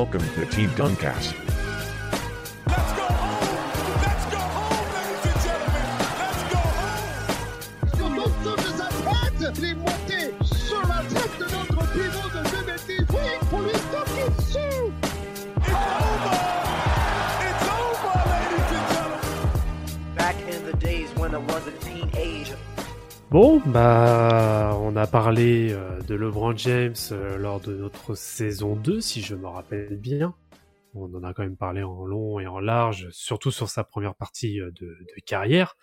[0.00, 1.59] Welcome to Team Duncast.
[23.30, 29.00] Bon, bah, on a parlé euh, de LeBron James euh, lors de notre saison 2,
[29.00, 30.34] si je me rappelle bien.
[30.94, 34.16] On en a quand même parlé en long et en large, surtout sur sa première
[34.16, 35.76] partie euh, de, carrière.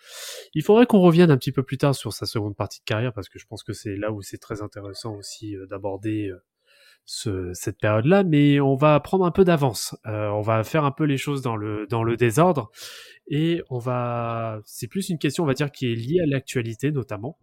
[0.52, 3.14] Il faudrait qu'on revienne un petit peu plus tard sur sa seconde partie de carrière,
[3.14, 6.30] parce que je pense que c'est là où c'est très intéressant aussi d'aborder
[7.06, 9.96] ce, cette période-là, mais on va prendre un peu d'avance.
[10.04, 12.70] On va faire un peu les choses dans le, dans le désordre,
[13.28, 14.60] et on va...
[14.64, 17.38] C'est plus une question, on va dire, qui est liée à l'actualité notamment.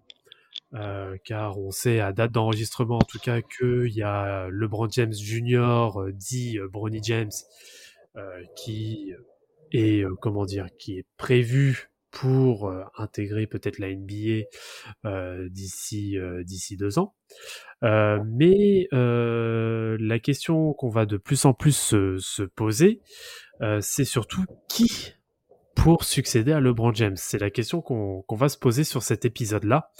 [0.75, 5.13] Euh, car on sait à date d'enregistrement en tout cas qu'il y a LeBron James
[5.13, 5.97] Jr.
[5.97, 7.31] euh, dit euh, Bronny James
[8.55, 9.13] qui
[9.73, 14.45] est comment dire qui est prévu pour intégrer peut-être la NBA
[15.49, 17.13] d'ici d'ici deux ans.
[17.81, 23.01] Mais la question qu'on va de plus en plus se, se poser,
[23.81, 25.15] c'est surtout qui
[25.75, 27.17] pour succéder à LeBron James?
[27.17, 29.91] C'est la question qu'on qu'on va se poser sur cet épisode-là.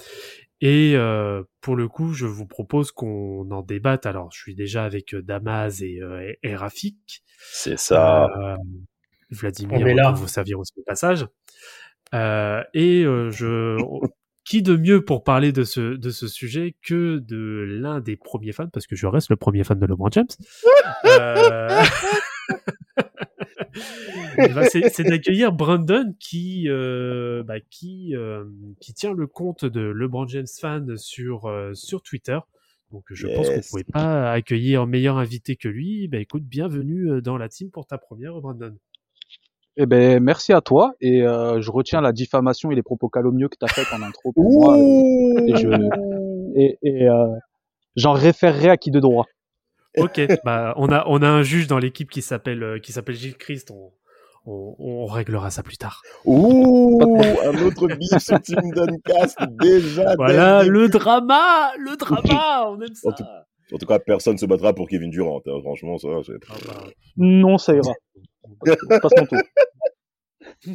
[0.60, 4.06] Et euh, pour le coup, je vous propose qu'on en débatte.
[4.06, 7.22] Alors, je suis déjà avec euh, Damas et, euh, et, Rafik.
[7.38, 8.24] C'est ça.
[8.24, 8.56] Euh,
[9.30, 10.12] Vladimir, On est là.
[10.12, 11.26] vous saviez aussi au passage.
[12.14, 13.76] Euh, et euh, je,
[14.44, 18.52] qui de mieux pour parler de ce de ce sujet que de l'un des premiers
[18.52, 20.26] fans, parce que je reste le premier fan de LeBron James.
[24.38, 28.44] Euh, bah, c'est d'accueillir Brandon qui euh, bah, qui euh,
[28.80, 32.38] qui tient le compte de LeBron James fan sur euh, sur Twitter.
[32.92, 33.70] Donc je pense qu'on Yes.
[33.70, 36.08] pouvait pas accueillir meilleur invité que lui.
[36.08, 38.74] Bah écoute, bienvenue dans la team pour ta première, Brandon.
[39.76, 43.56] Eh ben, merci à toi et je retiens la diffamation et les propos calomnieux que
[43.58, 45.68] tu as fait en intro pour moi et, et je
[46.56, 47.08] et, et,
[47.96, 49.26] j'en référerai à qui de droit.
[49.96, 53.14] Ok, bah on a on a un juge dans l'équipe qui s'appelle euh, qui s'appelle
[53.16, 53.70] Gilles Christ.
[53.70, 53.92] On,
[54.44, 56.02] on, on réglera ça plus tard.
[56.24, 60.14] Ouh, un autre bif sur Team Duncast déjà.
[60.16, 60.98] Voilà le début.
[60.98, 63.08] drama, le drama, on aime ça.
[63.08, 63.24] En tout-
[63.74, 65.42] En tout cas, personne se battra pour Kevin Durant.
[65.46, 65.58] hein.
[65.62, 66.34] Franchement, ça, c'est...
[66.48, 66.84] Ah bah,
[67.16, 67.92] Non, ça ira.
[69.00, 69.38] Passe mon tour.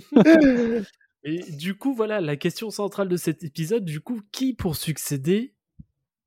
[1.24, 5.54] Et du coup, voilà, la question centrale de cet épisode, du coup, qui pour succéder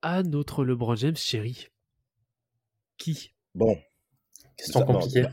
[0.03, 1.69] à notre LeBron James chéri
[2.99, 3.31] Qui?
[3.55, 3.77] Bon.
[4.57, 5.25] Question Ça, non, compliquée.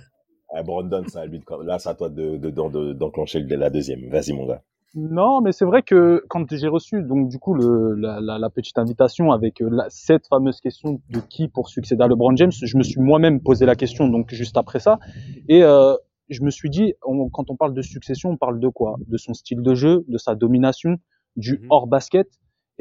[0.54, 3.70] Ah, Brandon, ça, lui, là, c'est à toi de, de, de- de- d'enclencher le- la
[3.70, 4.10] deuxième.
[4.10, 4.62] Vas-y, mon gars.
[4.94, 8.50] Non, mais c'est vrai que quand j'ai reçu donc du coup le, la, la, la
[8.50, 12.52] petite invitation avec euh, la, cette fameuse question de qui pour succéder à LeBron James,
[12.52, 15.00] je me suis moi-même posé la question donc juste après ça
[15.48, 15.96] et euh,
[16.28, 18.98] je me suis dit on- quand on parle de succession, on parle de quoi?
[19.08, 20.98] De son style de jeu, de sa domination,
[21.38, 21.68] du Mhm.
[21.70, 22.28] hors basket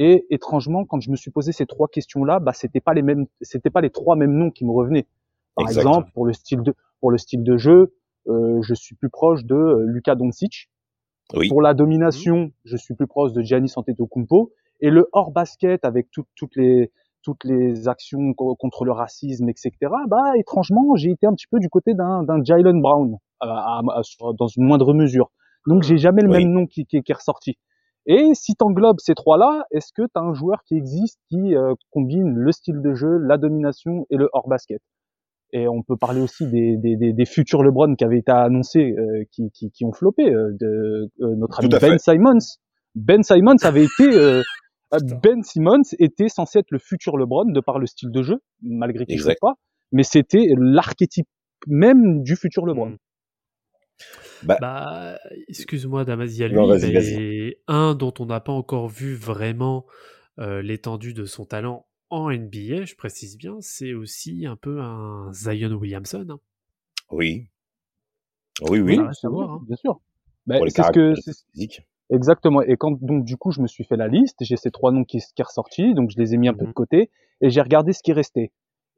[0.02, 3.26] et étrangement quand je me suis posé ces trois questions-là, bah c'était pas les mêmes
[3.42, 5.06] c'était pas les trois mêmes noms qui me revenaient.
[5.54, 5.80] Par Exact.
[5.82, 7.94] exemple, pour le style de pour le style de jeu,
[8.28, 10.70] euh, je suis plus proche de euh, Luka Doncic.
[11.36, 11.48] Oui.
[11.48, 14.52] Pour la domination, je suis plus proche de Giannis Antetokounmpo.
[14.80, 16.90] Et le hors basket avec tout- toutes les
[17.22, 19.70] toutes les actions co- contre le racisme, etc.
[20.08, 23.98] Bah étrangement, j'ai été un petit peu du côté d'un d'un Jalen Brown à- à-
[23.98, 25.30] à- sur- dans une moindre mesure.
[25.66, 26.38] Donc j'ai jamais le Oui.
[26.44, 27.58] même nom qui, qui, qui est ressorti.
[28.06, 31.54] Et si tu englobes ces trois-là, est-ce que tu as un joueur qui existe qui
[31.54, 34.80] euh, combine le style de jeu, la domination et le hors basket
[35.52, 38.94] Et on peut parler aussi des, des, des, des futurs LeBron qui avaient été annoncés,
[38.98, 40.24] euh, qui, qui, qui ont floppé.
[40.32, 41.98] euh, de euh, notre ami Ben fait.
[41.98, 42.38] Simons.
[42.94, 44.42] Ben Simons avait été euh,
[45.22, 49.04] Ben Simmons était censé être le futur LeBron de par le style de jeu, malgré
[49.06, 49.38] qu'il ne Exact.
[49.40, 49.54] pas,
[49.92, 51.28] mais c'était l'archétype
[51.66, 52.90] même du futur LeBron.
[52.90, 52.96] Mm.
[54.42, 55.18] Bah, Bah,
[55.48, 58.88] excuse-moi, Damas, il y a lui, Non, vas-y, mais un dont on n'a pas encore
[58.88, 59.86] vu vraiment
[60.38, 65.30] euh, l'étendue de son talent en NBA, je précise bien, c'est aussi un peu un
[65.32, 66.26] Zion Williamson.
[66.30, 66.40] hein.
[67.10, 67.48] oui.
[68.68, 68.96] Oui, oui.
[68.96, 69.62] Ça reste à voir, hein.
[69.66, 70.00] bien sûr.
[70.46, 71.14] Pour les c'est ce que
[71.52, 71.82] physiques.
[72.10, 72.60] Exactement.
[72.62, 75.04] Et quand donc du coup je me suis fait la liste, j'ai ces trois noms
[75.04, 76.74] qui qui est ressorti, donc je les ai mis un peu de Mhm.
[76.74, 77.10] côté
[77.40, 78.50] et j'ai regardé ce qui restait.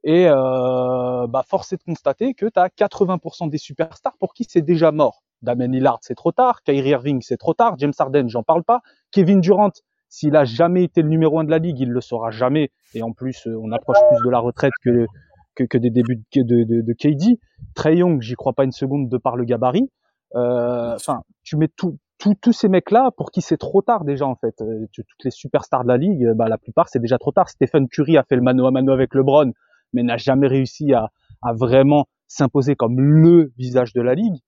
[0.04, 4.44] Et euh, bah, force est de constater que tu as 80% des superstars pour qui
[4.48, 5.22] c'est déjà mort.
[5.42, 6.62] Damien Lillard, c'est trop tard.
[6.62, 7.74] Kyrie Irving, c'est trop tard.
[7.78, 8.80] James Harden, j'en parle pas.
[9.10, 9.70] Kevin Durant,
[10.08, 12.70] s'il a jamais été le numéro un de la ligue, il le sera jamais.
[12.94, 15.06] Et en plus, euh, on approche plus de la retraite que
[15.54, 17.38] que, que des débuts de, de, de, KD.
[17.74, 19.90] Trey Young, j'y crois pas une seconde de par le gabarit.
[20.34, 24.34] Euh, Enfin, tu mets tout, tous ces mecs-là pour qui c'est trop tard déjà en
[24.34, 24.60] fait.
[24.62, 27.48] Euh, toutes les superstars de la ligue, bah, la plupart c'est déjà trop tard.
[27.48, 29.52] Stephen Curry a fait le mano à mano avec LeBron,
[29.92, 31.10] mais n'a jamais réussi à,
[31.42, 34.40] à vraiment s'imposer comme le visage de la ligue.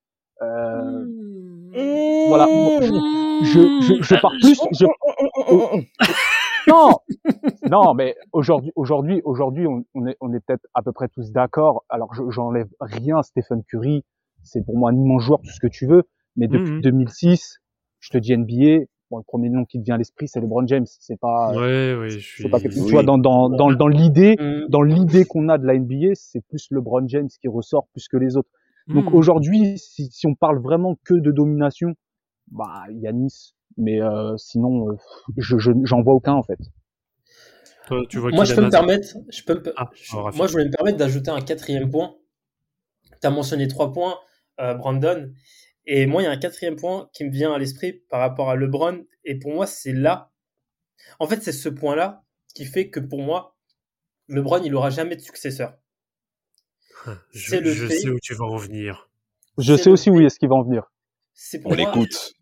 [0.43, 1.07] Euh,
[2.29, 2.47] voilà.
[3.43, 4.61] Je, je, je pars plus.
[4.73, 4.87] Je,
[6.71, 6.99] non,
[7.71, 11.31] non, mais aujourd'hui, aujourd'hui, aujourd'hui, on, on est, on est peut-être à peu près tous
[11.31, 11.85] d'accord.
[11.89, 14.03] Alors, je- j'enlève rien, Stephen Curry,
[14.43, 16.05] c'est pour moi un immense joueur, tout ce que tu veux.
[16.37, 16.81] Mais depuis Mhm.
[16.81, 17.59] 2006,
[18.01, 18.85] je te dis NBA.
[19.15, 20.87] Bon, le premier nom qui te vient à l'esprit, c'est LeBron James.
[20.89, 22.49] C'est pas, Ouais, ouais, je suis.
[22.49, 22.81] pas quelque chose.
[22.83, 22.89] oui.
[22.89, 24.67] Tu vois, dans, dans, dans, dans l'idée, Mm.
[24.69, 28.17] dans l'idée qu'on a de la NBA, c'est plus LeBron James qui ressort plus que
[28.17, 28.49] les autres.
[28.89, 29.15] Donc Hmm.
[29.15, 31.95] aujourd'hui, si, si on parle vraiment que de domination,
[32.51, 34.97] bah il y a Nice, mais euh, sinon, euh,
[35.37, 36.59] je je- j'en vois aucun en fait.
[37.87, 40.37] Toi, tu vois Moi, je peux me permettre, je peux me- Ah, je- Rafi.
[40.39, 42.15] moi, je voulais me permettre d'ajouter un quatrième point.
[43.21, 44.17] Tu as mentionné trois points,
[44.61, 45.31] euh, Brandon.
[45.87, 48.51] Et moi, il y a un quatrième point qui me vient à l'esprit par rapport
[48.51, 49.05] à LeBron.
[49.25, 50.33] Et pour moi, c'est là.
[51.19, 53.57] En fait, c'est ce point-là qui fait que pour moi,
[54.29, 55.77] LeBron, il aura jamais de successeur.
[57.33, 59.11] Je, le sais où tu vas en venir.
[59.59, 60.91] Je sais aussi où est-ce qu'il va en venir.
[61.35, 62.33] C'est pour On moi, l'écoute.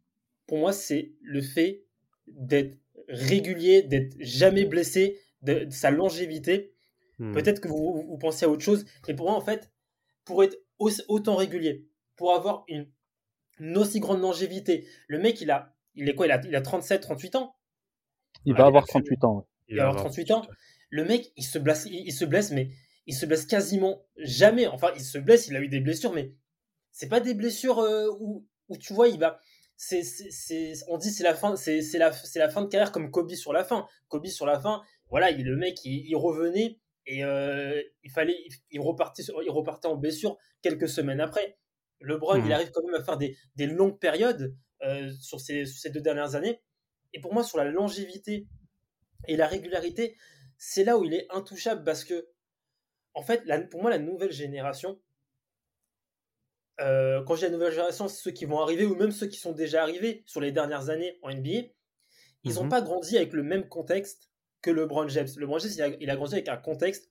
[0.47, 1.85] pour moi, c'est le fait
[2.29, 2.79] d'être
[3.09, 6.75] régulier, d'être jamais blessé, de, de sa longévité.
[7.19, 7.33] Hmm.
[7.33, 9.73] Peut-être que vous, vous pensez à autre chose, mais pour moi, en fait,
[10.25, 12.89] pour être aussi- autant régulier, pour avoir une,
[13.62, 16.61] une aussi grande longévité, le mec, il a, il est quoi il a, il a
[16.61, 17.56] 37, 38 ans?
[18.44, 19.47] Il Ah, va il avoir a fait- 38 ans.
[19.69, 20.43] Il va avoir 38 ans.
[20.91, 22.70] Le mec, il se blesse, il, il se blesse, mais
[23.06, 24.67] il se blesse quasiment jamais.
[24.67, 26.32] Enfin, il se blesse, il a eu des blessures, mais
[26.91, 29.38] c'est pas des blessures euh, où, où tu vois, il va.
[29.76, 32.69] C'est, c'est, c'est- on dit c'est la fin, c'est, c'est la, c'est la fin de
[32.69, 33.87] carrière comme Kobe sur la fin.
[34.08, 38.37] Kobe sur la fin, voilà, il, le mec, il, il revenait et euh, il fallait,
[38.47, 41.58] il, il repartait, il repartait en blessure quelques semaines après.
[42.03, 42.47] LeBron, Mhm.
[42.47, 45.91] il arrive quand même à faire des, des longues périodes euh, sur, ces, sur ces
[45.91, 46.61] deux dernières années.
[47.13, 48.47] Et pour moi, sur la longévité
[49.29, 50.17] et la régularité,
[50.59, 52.29] c'est là où il est intouchable parce que,
[53.15, 55.01] en fait, la- pour moi, la nouvelle génération,
[56.81, 59.39] euh, quand dis la nouvelle génération, c'est ceux qui vont arriver ou même ceux qui
[59.39, 61.69] sont déjà arrivés sur les dernières années en NBA,
[62.45, 62.71] ils n'ont Mhm.
[62.71, 64.31] pas grandi avec le même contexte
[64.63, 65.29] que LeBron James.
[65.37, 67.11] LeBron James, il a, il a grandi avec un contexte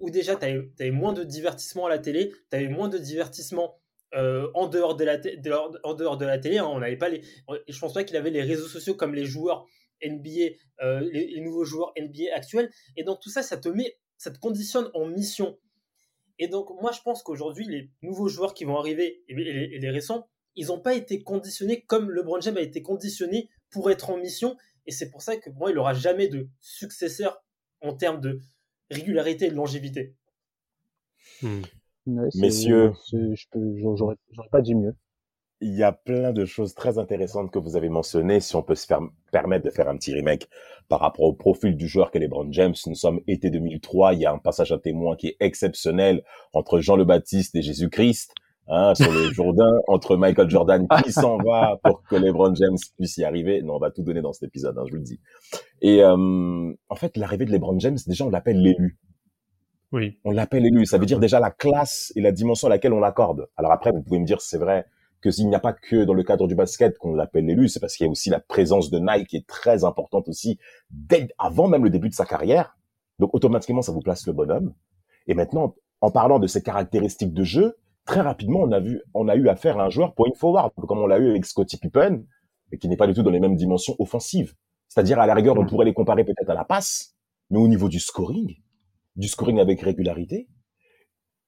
[0.00, 3.80] où déjà, tu avais, moins de divertissement à la télé, tu avais moins de divertissement
[4.14, 5.50] euh, en, dehors de la de
[5.82, 6.58] en dehors de la télé.
[6.58, 6.66] hein.
[6.66, 7.22] on n'avait pas les,
[7.68, 9.66] je pense pas qu'il avait les réseaux sociaux comme les joueurs
[10.04, 12.70] NBA, euh, les, nouveaux joueurs NBA actuels.
[12.96, 15.58] Et donc tout ça, ça te met, ça te conditionne en mission.
[16.38, 20.28] Et donc moi, je pense qu'aujourd'hui, les nouveaux joueurs qui vont arriver et, les, récents,
[20.54, 24.56] ils n'ont pas été conditionnés comme LeBron James a été conditionné pour être en mission.
[24.86, 27.42] Et c'est pour ça que moi, il n'aura jamais de successeur
[27.80, 28.40] en termes de
[28.90, 30.14] régularité et de longévité.
[31.42, 31.62] Hmm.
[32.06, 32.92] Ouais, Messieurs.
[33.12, 34.94] je peux, j'aurais, j'aurais pas dit mieux.
[35.60, 38.40] Il y a plein de choses très intéressantes que vous avez mentionnées.
[38.40, 39.00] Si on peut se faire,
[39.32, 40.48] permettre de faire un petit remake
[40.88, 44.14] par rapport au profil du joueur qu'est LeBron James, nous sommes été 2003.
[44.14, 46.22] Il y a un passage à témoin qui est exceptionnel
[46.52, 48.32] entre Jean le Baptiste et Jésus-Christ.
[48.68, 53.16] Hein, sur le Jourdain, entre Michael Jordan qui s'en va pour que LeBron James puisse
[53.16, 53.62] y arriver.
[53.62, 55.20] Non, on va tout donner dans cet épisode, hein, je vous le dis.
[55.82, 58.98] Et euh, en fait, l'arrivée de LeBron James, déjà, on l'appelle l'élu.
[59.92, 60.18] Oui.
[60.24, 60.86] On l'appelle élu.
[60.86, 63.48] Ça veut dire déjà la classe et la dimension à laquelle on l'accorde.
[63.56, 64.86] Alors après, vous pouvez me dire, c'est vrai
[65.20, 67.80] que s'il n'y a pas que dans le cadre du basket qu'on l'appelle l'élu, c'est
[67.80, 70.58] parce qu'il y a aussi la présence de Nike qui est très importante aussi
[70.90, 72.76] dès avant même le début de sa carrière.
[73.18, 74.74] Donc automatiquement, ça vous place le bonhomme.
[75.26, 79.28] Et maintenant, en parlant de ses caractéristiques de jeu, très rapidement, on a vu, on
[79.28, 82.24] a eu affaire à un joueur point forward, comme on l'a eu avec Scottie Pippen,
[82.70, 84.54] mais qui n'est pas du tout dans les mêmes dimensions offensives.
[84.88, 87.16] C'est-à-dire, à la rigueur, on pourrait les comparer peut-être à la passe,
[87.50, 88.56] mais au niveau du scoring,
[89.16, 90.48] du scoring avec régularité,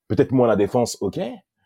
[0.08, 1.20] peut-être moins la défense, ok,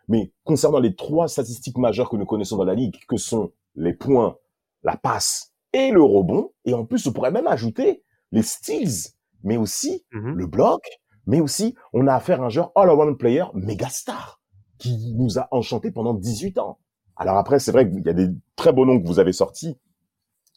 [0.09, 3.94] mais concernant les trois statistiques majeures que nous connaissons dans la ligue, que sont les
[3.94, 4.37] points,
[4.82, 9.12] la passe et le rebond, et en plus, on pourrait même ajouter les steals,
[9.44, 10.35] mais aussi Mhm.
[10.35, 10.82] le bloc,
[11.26, 14.40] mais aussi, on a affaire à un joueur all-around player méga star,
[14.78, 16.78] qui nous a enchanté pendant 18 ans.
[17.16, 19.78] Alors après, c'est vrai qu'il y a des très beaux noms que vous avez sortis,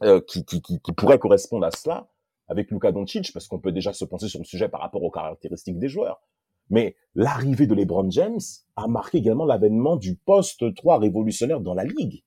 [0.01, 2.07] euh, qui, qui, qui, qui pourraient correspondre à cela,
[2.47, 5.11] avec Luka Doncic, parce qu'on peut déjà se penser sur le sujet par rapport aux
[5.11, 6.21] caractéristiques des joueurs.
[6.69, 8.39] Mais l'arrivée de LeBron James
[8.75, 12.23] a marqué également l'avènement du poste 3 révolutionnaire dans la ligue.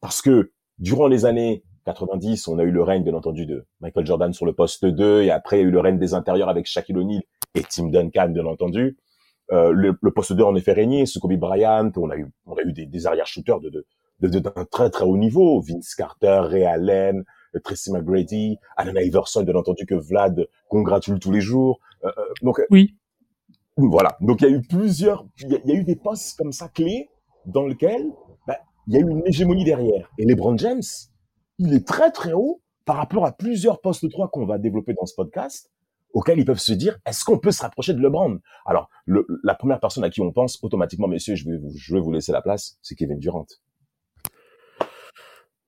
[0.00, 4.06] Parce que durant les années 90, on a eu le règne, bien entendu, de Michael
[4.06, 6.48] Jordan sur le poste 2, et après, il y a eu le règne des intérieurs
[6.48, 7.22] avec Shaquille O'Neal
[7.54, 8.98] et Tim Duncan, bien entendu.
[9.50, 12.62] Euh, le, le poste 2 en effet sous Kobe Bryant, on a eu, on a
[12.62, 13.84] eu des, des arrière-shooters de,
[14.20, 17.24] de, d'un très très haut niveau, Vince Carter, Ray Allen,
[17.58, 21.78] Tracy McGrady, Allen Iverson, bien entendu que Vlad congratule tous les jours.
[22.04, 22.94] Euh, euh, donc euh, Oui.
[23.76, 25.96] voilà, donc il y a eu plusieurs, il y, a- il y a eu des
[25.96, 27.08] postes comme ça clés
[27.46, 28.06] dans lesquels
[28.46, 30.10] bah, il y a eu une hégémonie derrière.
[30.18, 30.82] Et LeBron James,
[31.58, 35.06] il est très très haut par rapport à plusieurs postes 3 qu'on va développer dans
[35.06, 35.70] ce podcast,
[36.14, 38.40] auxquels ils peuvent se dire, est-ce qu'on peut se rapprocher de LeBron?
[38.66, 41.94] Alors, le, la première personne à qui on pense automatiquement, messieurs, je vais vous, je
[41.94, 43.46] vais vous laisser la place, c'est Kevin Durant.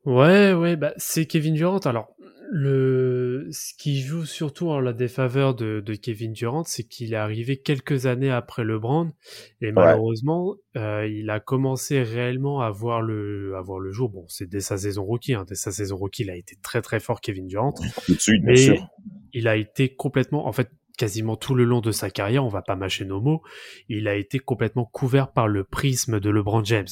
[0.04, 1.78] Ouais, ouais, bah, c'est Kevin Durant.
[1.78, 2.14] Alors,
[2.50, 7.16] le, ce qui joue surtout en la défaveur de, de Kevin Durant, c'est qu'il est
[7.16, 9.12] arrivé quelques années après LeBron,
[9.60, 14.10] et malheureusement, euh, il a commencé réellement à voir le, à voir le jour.
[14.10, 16.82] Bon, c'est dès sa saison rookie, hein, dès sa saison rookie, il a été très
[16.82, 17.72] très fort, Kevin Durant.
[18.06, 18.86] Tout de suite, bien Mais sûr.
[19.32, 22.62] il a été complètement, en fait, quasiment tout le long de sa carrière, on va
[22.62, 23.42] pas mâcher nos mots,
[23.88, 26.86] il a été complètement couvert par le prisme de LeBron James.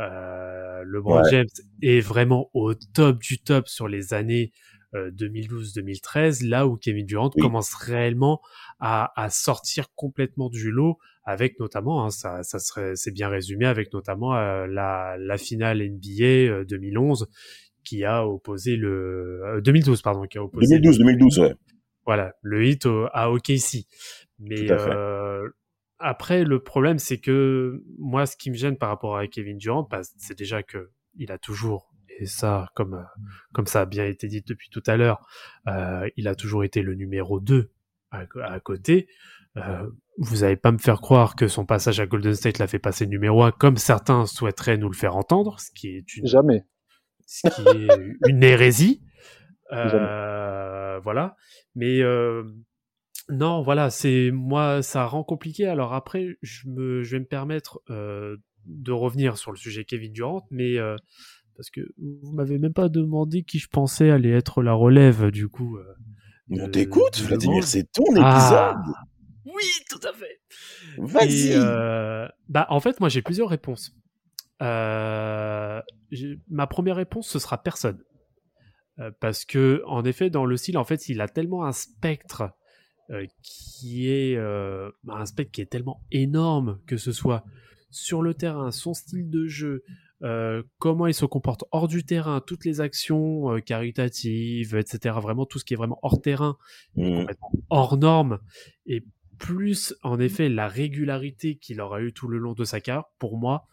[0.00, 1.30] Euh, LeBron Ouais.
[1.30, 1.46] James
[1.82, 4.52] est vraiment au top du top sur les années
[4.94, 7.40] euh, 2012-2013, là où Kevin Durant Oui.
[7.42, 8.40] commence réellement
[8.80, 13.66] à, à sortir complètement du lot, avec notamment, hein, ça, ça serait, c'est bien résumé,
[13.66, 17.28] avec notamment euh, la, la finale NBA euh, 2011
[17.84, 21.54] qui a opposé le euh, 2012 pardon qui a opposé 2012, 2012, ouais.
[22.06, 23.86] voilà, le hit au- à OKC.
[24.38, 24.70] Mais
[26.06, 29.88] Après, le problème, c'est que moi, ce qui me gêne par rapport à Kevin Durant,
[29.90, 33.22] bah, c'est déjà que il a toujours, et ça, comme, euh,
[33.54, 35.26] comme ça a bien été dit depuis tout à l'heure,
[35.66, 37.70] euh, il a toujours été le numéro 2
[38.10, 39.08] à, à côté.
[39.56, 42.78] Euh, vous n'allez pas me faire croire que son passage à Golden State l'a fait
[42.78, 46.66] passer numéro 1, comme certains souhaiteraient nous le faire entendre, ce qui est une Jamais.
[47.24, 49.02] ce qui est une hérésie.
[49.72, 51.34] Euh, voilà.
[51.74, 52.00] Mais
[53.28, 55.66] non, voilà, c'est moi, ça rend compliqué.
[55.66, 60.12] Alors après, je me, je vais me permettre euh, de revenir sur le sujet Kevin
[60.12, 60.96] Durant, mais euh,
[61.56, 65.48] parce que vous m'avez même pas demandé qui je pensais allait être la relève du
[65.48, 65.76] coup.
[65.76, 65.94] euh,
[66.50, 68.24] On t'écoute, Vladimir, c'est ton épisode.
[68.24, 68.76] Ah,
[69.46, 70.40] oui, tout à fait.
[70.98, 71.52] Vas-y.
[71.54, 73.94] Euh, bah, en fait, moi, j'ai plusieurs réponses.
[74.60, 75.82] Ma
[76.68, 78.02] première réponse, ce sera personne.
[79.20, 82.50] Parce que, en effet, dans le style, en fait, il a tellement un spectre
[83.10, 87.44] euh, qui est euh, bah, un spectre qui est tellement énorme que ce soit
[87.90, 89.84] sur le terrain, son style de jeu,
[90.22, 95.16] euh, comment il se comporte hors du terrain, toutes les actions caritatives, etc.
[95.22, 96.56] Vraiment tout ce qui est vraiment hors terrain,
[96.96, 98.40] complètement hors norme.
[98.86, 99.04] Et
[99.38, 103.38] plus, en effet, la régularité qu'il aura eu tout le long de sa carrière, pour
[103.38, 103.68] moi,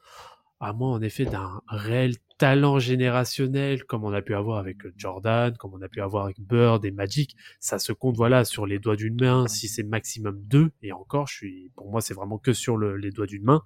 [0.61, 5.55] à moins en effet d'un réel talent générationnel comme on a pu avoir avec Jordan,
[5.57, 8.79] comme on a pu avoir avec Bird et Magic, ça se compte voilà sur les
[8.79, 12.37] doigts d'une main si c'est maximum deux et encore je suis pour moi c'est vraiment
[12.39, 13.61] que sur le- les doigts d'une main.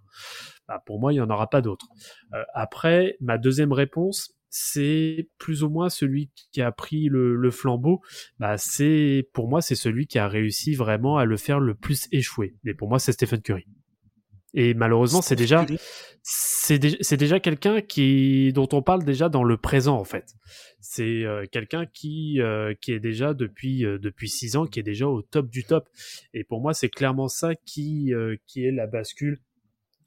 [0.67, 1.87] Bah, pour moi il y en aura pas d'autres.
[2.33, 7.51] Euh, après ma deuxième réponse c'est plus ou moins celui qui a pris le, le
[7.51, 8.01] flambeau.
[8.39, 12.07] Bah c'est pour moi c'est celui qui a réussi vraiment à le faire le plus
[12.11, 12.55] échouer.
[12.63, 13.65] Mais pour moi c'est Stephen Curry.
[14.57, 15.65] Et malheureusement c'est déjà
[16.23, 20.33] c'est dé- c'est déjà quelqu'un qui dont on parle déjà dans le présent en fait.
[20.79, 24.83] C'est euh, quelqu'un qui euh, qui est déjà depuis euh, depuis six ans, qui est
[24.83, 25.87] déjà au top du top.
[26.33, 28.11] Et pour moi, c'est clairement ça qui
[28.47, 29.39] qui est la bascule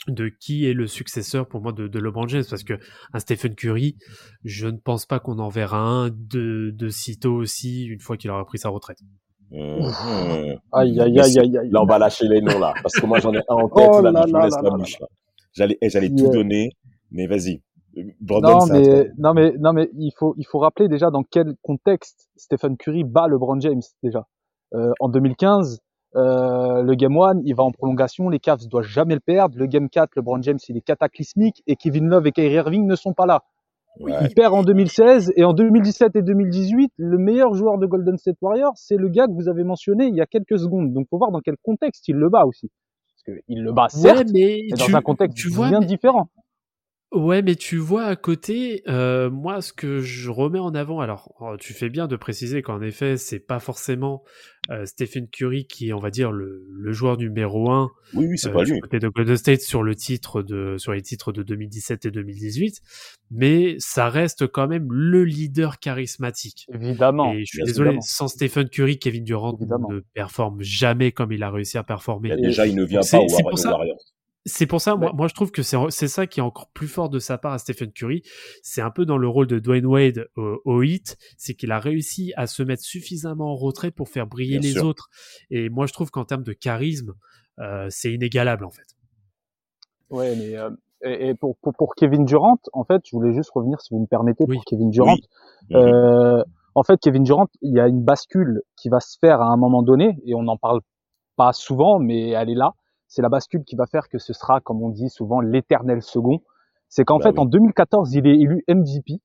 [0.07, 2.79] de qui est le successeur pour moi de, de LeBron James parce que
[3.13, 3.97] un Stephen Curry,
[4.45, 8.31] je ne pense pas qu'on en verra un de de sitôt aussi une fois qu'il
[8.31, 8.99] aura pris sa retraite.
[9.51, 10.59] Mhm.
[10.73, 11.71] Aïe, aïe, aïe, aïe, aïe.
[11.71, 12.75] Là, on va lâcher les noms, là.
[12.83, 14.63] Parce que moi, j'en ai un en tête, Oh là, là je vous laisse la
[14.63, 15.07] là bouche, là.
[15.53, 16.73] J'allais, eh, j'allais tout donner,
[17.11, 17.63] mais vas-y.
[17.97, 22.29] Non, mais, non, mais, non, mais il faut, il faut rappeler déjà dans quel contexte
[22.37, 24.27] Stephen Curry bat LeBron James, déjà.
[24.75, 25.81] Euh, en 2015,
[26.17, 29.59] euh, le Game 1, il va en prolongation, les Cavs doivent jamais le perdre.
[29.59, 32.97] Le Game 4, LeBron James, il est cataclysmique et Kevin Love et Kyrie Irving ne
[32.97, 33.43] sont pas là.
[34.01, 34.13] Ouais.
[34.23, 38.37] Il perd en 2016 et en 2017 et 2018, le meilleur joueur de Golden State
[38.41, 40.93] Warriors, c'est le gars que vous avez mentionné il y a quelques secondes.
[40.93, 42.71] Donc, faut voir dans quel contexte il le bat aussi.
[43.09, 45.87] Parce que il le bat certes, mais mais dans un contexte tu vois, bien mais-
[45.87, 46.29] différent.
[47.11, 51.33] Ouais, mais tu vois à côté, euh, moi, ce que je remets en avant, alors
[51.41, 54.25] oh, tu fais bien de préciser qu'en effet, c'est pas forcément
[54.71, 58.37] euh, Stephen Curry qui est, on va dire, le, le joueur numéro un Oui, oui,
[58.37, 58.81] c'est euh, pas du lui.
[58.81, 62.75] côté de Golden State sur le titre de, sur les titres de 2017 et 2018,
[63.31, 66.67] mais ça reste quand même le leader charismatique.
[66.75, 67.33] Évidemment.
[67.33, 68.03] Et je suis désolé, évidemment.
[68.03, 69.89] sans Stephen Curry, Kevin Durant Évidemment.
[69.91, 72.33] ne performe jamais comme il a réussi à performer.
[72.33, 73.27] Et déjà, il ne vient pas au
[73.65, 73.97] Warriors.
[74.49, 77.09] C'est pour ça, moi, moi je trouve que c'est ça qui est encore plus fort
[77.09, 78.23] de sa part à Stephen Curry.
[78.63, 81.79] C'est un peu dans le rôle de Dwayne Wade au, au Heat, c'est qu'il a
[81.79, 84.87] réussi à se mettre suffisamment en retrait pour faire briller Bien les sûr.
[84.87, 85.09] autres.
[85.51, 87.15] Et moi je trouve qu'en termes de charisme,
[87.61, 88.87] euh, c'est inégalable en fait.
[90.11, 90.71] Ouais, mais euh,
[91.05, 94.01] et, et pour, pour pour Kevin Durant, en fait, je voulais juste revenir, si vous
[94.01, 94.57] me permettez, Oui.
[94.57, 95.17] pour Kevin Durant.
[95.73, 96.43] Euh,
[96.75, 99.57] en fait, Kevin Durant, il y a une bascule qui va se faire à un
[99.57, 100.81] moment donné, et on n'en parle
[101.37, 102.73] pas souvent, mais elle est là.
[103.09, 106.41] C'est la bascule qui va faire que ce sera, comme on dit souvent, l'éternel second.
[106.89, 107.39] C'est qu'en Bah fait, oui.
[107.39, 109.21] en 2014, il est élu MVP.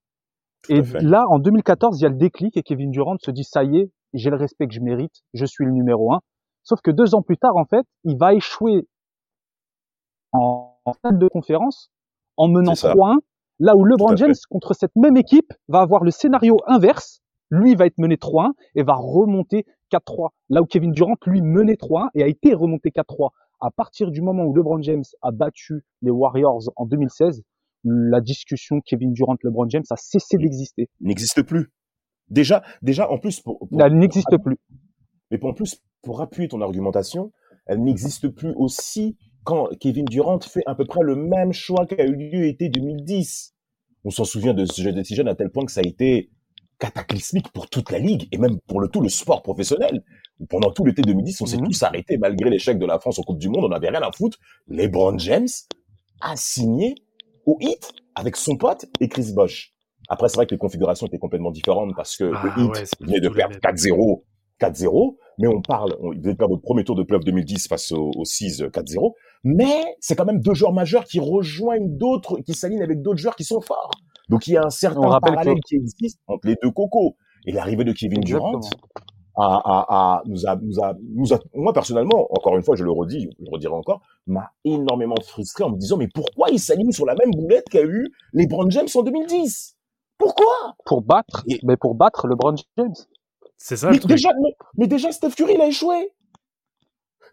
[0.63, 3.43] Tout Et là, en 2014, il y a le déclic et Kevin Durant se dit,
[3.43, 6.21] ça y est, j'ai le respect que je mérite, je suis le numéro un.
[6.63, 8.87] Sauf que deux ans plus tard, en fait, il va échouer
[10.31, 11.91] en, en finale de conférence
[12.37, 12.93] en menant C'est ça.
[12.93, 13.17] 3-1,
[13.59, 14.17] là où LeBron fait.
[14.17, 17.21] James, contre cette même équipe, va avoir le scénario inverse.
[17.49, 20.29] Lui va être mené 3-1 et va remonter 4-3.
[20.49, 23.29] Là où Kevin Durant, lui, menait 3-1 et a été remonté 4-3.
[23.65, 27.41] À partir du moment où LeBron James a battu les Warriors en 2016,
[27.85, 30.89] la discussion Kevin Durant-LeBron James a cessé d'exister.
[30.99, 31.71] N'existe plus.
[32.29, 34.57] Déjà, déjà, en plus, pour, pour- Elle n'existe plus.
[35.31, 37.31] mais pour- en plus, pour appuyer ton argumentation,
[37.65, 42.05] elle n'existe plus aussi quand Kevin Durant fait à peu près le même choix qu'a
[42.05, 43.53] eu lieu été 2010.
[44.03, 46.29] On s'en souvient de ce jeu de jeunes à tel point que ça a été
[46.79, 50.03] cataclysmique pour toute la ligue et même pour le tout le sport professionnel.
[50.39, 51.65] Où Pendant tout l'été 2010, on s'est Mhm.
[51.67, 54.11] tous arrêtés malgré l'échec de la France en Coupe du Monde, on n'avait rien à
[54.11, 54.37] foutre.
[54.67, 55.47] LeBron James
[56.21, 56.95] a signé
[57.45, 59.73] au hit avec son pote et Chris Bosh.
[60.09, 62.97] Après, c'est vrai que les configurations étaient complètement différentes parce que Ah le ouais, c'est
[62.99, 63.59] pas venait de perdre mêmes.
[63.61, 64.23] 4-0,
[64.59, 67.67] 4-0, mais on parle, on, ils venaient de perdre au premier tour de playoff 2010
[67.67, 69.13] face au, au 6 4-0,
[69.43, 73.35] mais c'est quand même deux joueurs majeurs qui rejoignent d'autres, qui s'alignent avec d'autres joueurs
[73.35, 73.91] qui sont forts.
[74.29, 77.15] Donc il y a un certain parallèle que- qui existe entre les deux cocos.
[77.45, 78.81] Et l'arrivée de Kevin Durant Exactement.
[79.35, 79.85] A, a,
[80.17, 83.29] a, nous a, nous a, nous a, moi personnellement, encore une fois, je le redis,
[83.39, 87.05] je le redirai encore, m'a énormément frustré en me disant, mais pourquoi il s'aligne sur
[87.05, 89.75] la même boulette qu'a eu LeBron James en 2010?
[90.17, 90.75] Pourquoi?
[90.85, 92.93] Pour battre, Et- mais pour battre LeBron James.
[93.57, 94.11] C'est ça mais le truc.
[94.11, 96.11] déjà, mais, mais déjà, Steph Curry, il a échoué.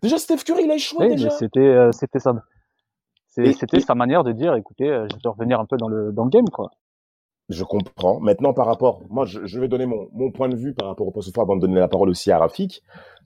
[0.02, 1.30] Déjà, Steph Curry, il a échoué, Oui, mais déjà.
[1.30, 2.32] c'était euh, c'était ça.
[3.28, 6.12] C'était et- sa manière de dire, écoutez, euh, je vais revenir un peu dans le
[6.12, 6.70] dans le game, quoi.
[7.50, 8.20] Je comprends.
[8.20, 11.06] Maintenant, par rapport, moi, je, je vais donner mon, mon point de vue par rapport
[11.06, 12.82] au poste avant de donner la parole aussi à Rafik.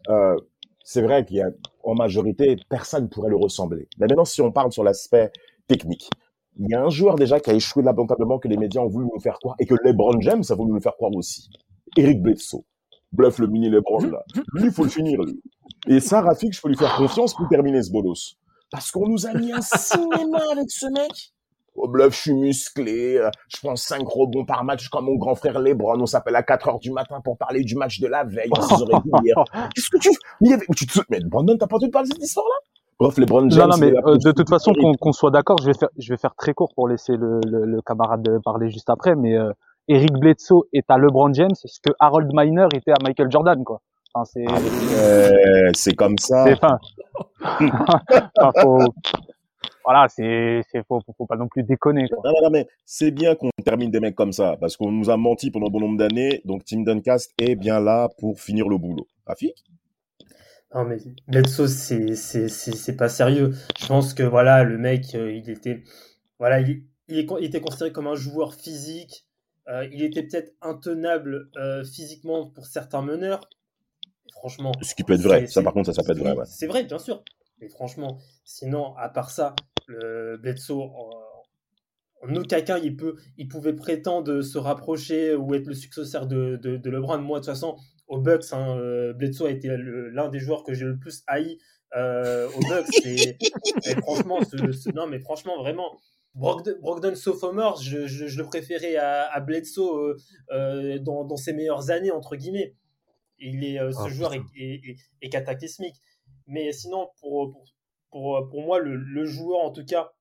[0.09, 0.37] Euh,
[0.83, 1.51] c'est vrai qu'il y a,
[1.83, 3.87] en majorité, personne ne pourrait le ressembler.
[3.99, 5.31] Mais maintenant, si on parle sur l'aspect
[5.67, 6.09] technique,
[6.59, 9.07] il y a un joueur déjà qui a échoué lamentablement que les médias ont voulu
[9.13, 11.51] nous faire croire et que LeBron James a voulu nous faire croire aussi.
[11.97, 12.65] Eric Bledsoe.
[13.13, 14.25] Bluff le mini LeBron, là.
[14.55, 15.41] Lui, il faut le finir, lui.
[15.87, 18.37] Et ça, Rafik, je peux lui faire confiance pour terminer ce bolos.
[18.71, 21.34] Parce qu'on nous a mis un cinéma avec ce mec.
[21.75, 25.35] Au bluff, je suis musclé, euh, je prends 5 rebonds par match comme mon grand
[25.35, 26.01] frère Lebron.
[26.01, 28.61] On s'appelle à 4 heures du matin pour parler du match de la veille, à
[28.61, 29.37] 6h30 hier.
[29.75, 30.11] Qu'est-ce que tu
[30.41, 30.67] Mais, avait...
[30.77, 31.01] tu te...
[31.11, 32.55] mais Brandon, t'as pas entendu parler de cette histoire-là?
[33.01, 33.61] Bref, LeBron James.
[33.63, 36.17] non, non, mais euh, de toute façon, qu'on soit d'accord, je vais faire je vais
[36.17, 39.51] faire très court pour laisser le, le, le camarade parler juste après, mais euh,
[39.89, 43.81] Eric Bledsoe est à LeBron James ce que Harold Miner était à Michael Jordan, quoi.
[44.15, 44.59] Enfin, c'est Ah,
[44.97, 46.45] euh, c'est comme ça.
[46.45, 46.79] c'est enfin,
[48.39, 48.79] enfin, faut
[49.85, 52.23] voilà, c'est c'est faut, faut faut pas non plus déconner, quoi.
[52.25, 55.11] Non, non, non, mais c'est bien qu'on termine des mecs comme ça, parce qu'on nous
[55.11, 58.79] a menti pendant bon nombre d'années, donc Tim Duncast est bien là pour finir le
[58.79, 59.07] boulot.
[59.27, 59.65] Rafik?
[60.75, 63.55] Non, mais Bledsoe, c'est, c'est, c'est, c'est pas sérieux.
[63.79, 65.85] Je pense que voilà, le mec, euh, il était,
[66.41, 69.27] voilà, il, il, était considéré comme un joueur physique.
[69.69, 73.49] Euh, il était peut-être intenable euh, physiquement pour certains meneurs.
[74.33, 76.45] Franchement, Ce qui peut être vrai, ça par contre, ça, ça peut être vrai, ouais.
[76.45, 77.23] C'est vrai, bien sûr.
[77.61, 79.55] Mais franchement, sinon, à part ça,
[79.89, 81.11] le Bledsoe, en,
[82.23, 86.57] en aucun cas, il, peut, il pouvait prétendre se rapprocher ou être le successeur de,
[86.57, 87.19] de, de LeBron.
[87.19, 87.77] Moi, de toute façon,
[88.09, 91.59] aux Bucks, hein, euh, Bledsoe a été l'un des joueurs que j'ai le plus haï
[91.97, 92.87] euh, aux Bucks.
[93.07, 93.37] Et,
[93.87, 95.99] et franchement, ce- ce- non, mais franchement, vraiment.
[96.35, 100.17] Brogdon, Brogdon Sophomore, je, je, je le préférais à, à Bledsoe euh,
[100.53, 102.75] euh, dans, dans ses meilleures années, entre guillemets.
[103.39, 104.53] Il est, euh, ce Oh, joueur est, putain.
[104.57, 105.97] est, est- est cataclysmique.
[106.47, 107.65] Mais sinon, pour, pour,
[108.15, 110.13] pour, pour moi, le, le joueur, en tout cas,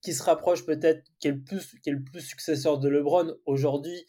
[0.00, 3.36] qui se rapproche peut-être, qui est le plus, qui est le plus successeur de LeBron
[3.46, 4.04] aujourd'hui,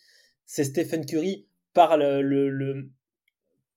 [0.48, 2.90] c'est Stephen Curry par le, le, le-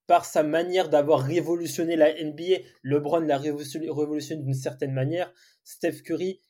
[0.06, 2.64] par sa manière d'avoir révolutionné la NBA.
[2.82, 3.86] LeBron l'a révolutionné,
[4.42, 5.30] d'une certaine manière.
[5.62, 6.40] Steph Curry,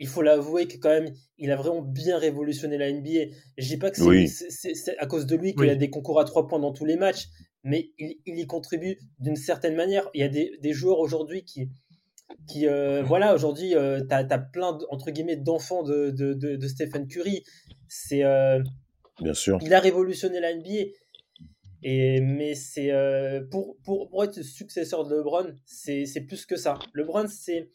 [0.00, 3.32] il faut l'avouer que quand même, il a vraiment bien révolutionné la NBA.
[3.56, 4.28] Je dis pas que c'est Oui.
[4.98, 5.68] à cause de lui qu'il Oui.
[5.68, 7.28] y a des concours à trois points dans tous les matchs,
[7.62, 10.08] mais il, il y contribue d'une certaine manière.
[10.14, 11.70] Il y a des, des joueurs aujourd'hui qui,
[12.48, 16.68] qui euh, voilà, aujourd'hui, euh, tu as, plein, entre guillemets, d'enfants de, de, de, de
[16.68, 17.42] Stephen Curry.
[17.88, 18.62] C'est, euh,
[19.20, 19.58] Bien sûr.
[19.62, 20.90] il a révolutionné la NBA.
[21.86, 26.56] Et, mais c'est euh, pour, pour, pour être le successeur de LeBron, c'est plus que
[26.56, 26.78] ça.
[26.94, 27.70] LeBron, c'est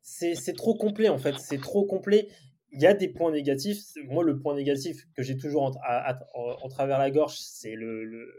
[0.00, 1.38] c'est c'est trop complet en fait.
[1.38, 2.28] C'est trop complet.
[2.72, 3.78] Il y a des points négatifs.
[4.08, 7.36] Moi, le point négatif que j'ai toujours en, à- à- en- en travers la gorge,
[7.38, 8.32] c'est le, le-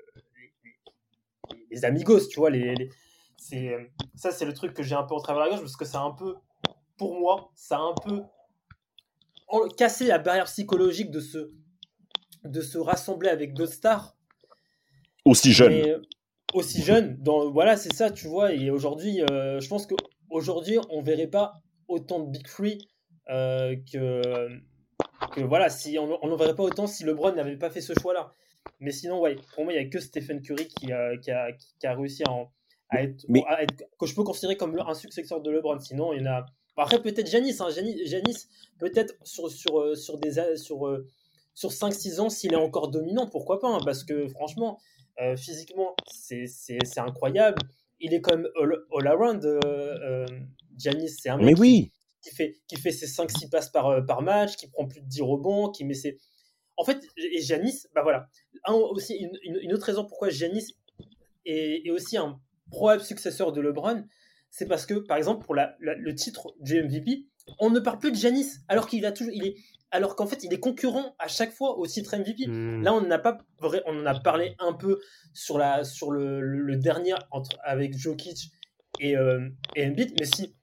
[1.54, 2.50] les, les amigos, tu vois.
[2.50, 2.90] Les, les-
[3.38, 3.70] c'est
[4.16, 5.98] ça, c'est le truc que j'ai un peu en travers la gorge parce que c'est
[5.98, 6.36] un peu,
[6.98, 8.24] pour moi, ça a un peu
[9.78, 11.52] cassé la barrière psychologique de se
[12.44, 14.18] de se rassembler avec d'autres stars
[15.24, 15.70] Aussi jeune.
[15.72, 16.02] mais, euh,
[16.54, 18.54] aussi jeune, dans, voilà, c'est ça, tu vois.
[18.54, 22.80] Et aujourd'hui, euh, je pense qu'aujourd'hui, on verrait pas autant de Big Free
[23.30, 24.22] euh, que,
[25.32, 28.34] que, voilà, si on n'en verrait pas autant si LeBron n'avait pas fait ce choix-là.
[28.82, 31.54] Mais sinon, ouais, pour moi, il n'y a que Stephen Curry qui a, qui a,
[31.54, 32.52] qui a réussi à, en-
[32.98, 35.80] à être, Mais- à être- que je peux considérer comme un successeur de LeBron.
[35.80, 36.46] Sinon, il y en a.
[36.78, 38.48] Après, peut-être Janis, hein, Janis, Janis,
[38.80, 41.08] peut-être sur, sur, euh, sur, des, a- sur, euh,
[41.54, 44.80] sur 5-6 ans, s'il est encore dominant, pourquoi pas, hein, parce que franchement,
[45.22, 47.60] euh, physiquement, c'est c'est- c'est incroyable.
[48.00, 49.08] Il est quand même all, all
[49.46, 50.26] euh, euh,
[50.78, 51.92] Giannis, c'est un mec Mais qui- oui.
[52.24, 55.08] qui, fait, qui fait ses 5-6 passes par, euh, par match, qui prend plus de
[55.08, 56.18] 10 rebonds, qui met ses.
[56.76, 58.28] En fait, et Giannis, bah voilà.
[58.66, 60.74] Un, aussi, une, une- une autre raison pourquoi Giannis
[61.46, 62.40] est, est aussi un
[62.72, 64.04] probable successeur de LeBron,
[64.50, 67.26] c'est parce que, par exemple, pour la, la- le titre du MVP,
[67.60, 69.34] on ne parle plus de Giannis, alors qu'il a toujours.
[69.36, 69.56] Il est,
[69.92, 72.48] alors qu'en fait, il est concurrent à chaque fois au titre MVP.
[72.48, 72.82] Hmm.
[72.84, 73.38] Là, on n'a pas
[73.86, 75.00] on en a parlé un peu
[75.34, 78.52] sur la sur le, le- le dernier entre avec Jokic
[79.00, 80.56] et, euh, et Embiid, mais si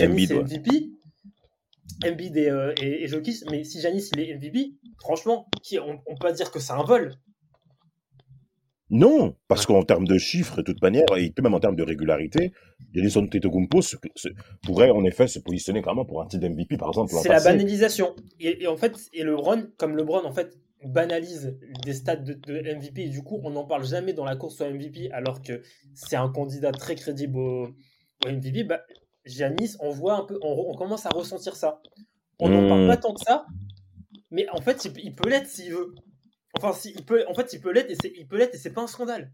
[0.00, 0.42] Embiid, est ouais.
[0.44, 0.90] MVP,
[2.04, 6.00] Embiid et, euh, et, et Jokic, mais si Giannis il est MVP, franchement, qui, on,
[6.06, 7.14] on peut pas dire que c'est un vol.
[8.88, 12.52] Non, parce qu'en termes de chiffres, de toute manière, et même en termes de régularité,
[13.80, 14.28] se- se-
[14.62, 17.12] pourrait en effet se positionner carrément pour un titre MVP, par exemple.
[17.22, 18.14] C'est la banalisation.
[18.40, 22.74] Et, et en fait, et LeBron, comme LeBron en fait banalise des stats de, de
[22.76, 25.62] MVP, et du coup, on n'en parle jamais dans la course au MVP, alors que
[25.94, 27.68] c'est un candidat très crédible au,
[28.24, 28.64] au MVP.
[28.64, 28.82] Bah,
[29.24, 31.80] Giannis, on voit un peu, on, on commence à ressentir ça.
[32.38, 32.68] On n'en Hmm.
[32.68, 33.46] parle pas tant que ça,
[34.30, 35.94] mais en fait, il peut l'être s'il veut.
[36.56, 38.58] Enfin, si, il peut, en fait, il peut l'être et c'est, il peut l'être et
[38.58, 39.30] c'est pas un scandale.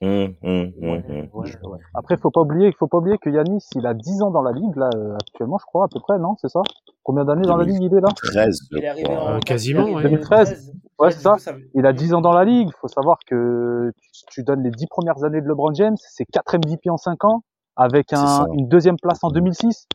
[0.00, 0.72] Ouais, hum.
[0.80, 1.78] ouais, ouais.
[1.94, 4.50] Après, faut pas oublier, faut pas oublier que Yanis, il a 10 ans dans la
[4.52, 6.62] ligue là euh, actuellement, je crois à peu près, non C'est ça?
[7.04, 8.08] Combien d'années dans la ligue il est là?
[8.16, 10.04] 13, je Il est arrivé en Euh, quasiment, il est ouais.
[10.04, 10.72] arrivé en 2013.
[10.98, 11.36] Ouais, c'est ça.
[11.74, 12.70] Il a 10 ans dans la ligue.
[12.80, 16.56] Faut savoir que tu, tu donnes les 10 premières années de LeBron James, c'est 4
[16.56, 17.42] MVP en 5 ans,
[17.76, 19.86] avec un, une deuxième place en 2006.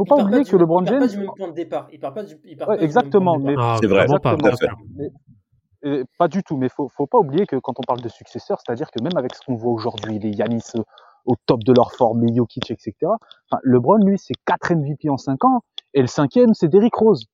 [0.00, 1.00] Faut il pas oublier que LeBron il part James.
[1.00, 1.88] pas du même point de départ.
[1.92, 3.64] Il part pas du, il part Ouais, pas du même exactement, point de départ.
[3.74, 4.78] Ah, C'est vrai, vraiment pas, exactement.
[4.96, 8.90] Mais- du tout, mais faut, faut pas oublier que quand on parle de successeurs, c'est-à-dire
[8.90, 10.82] que même avec ce qu'on voit aujourd'hui, les Yanis euh,
[11.26, 12.94] au top de leur forme, les Jokic, etc.
[13.02, 15.60] Enfin, LeBron, lui, c'est 4 MVP en 5 ans,
[15.94, 17.24] et le cinquième, c'est Derrick Rose.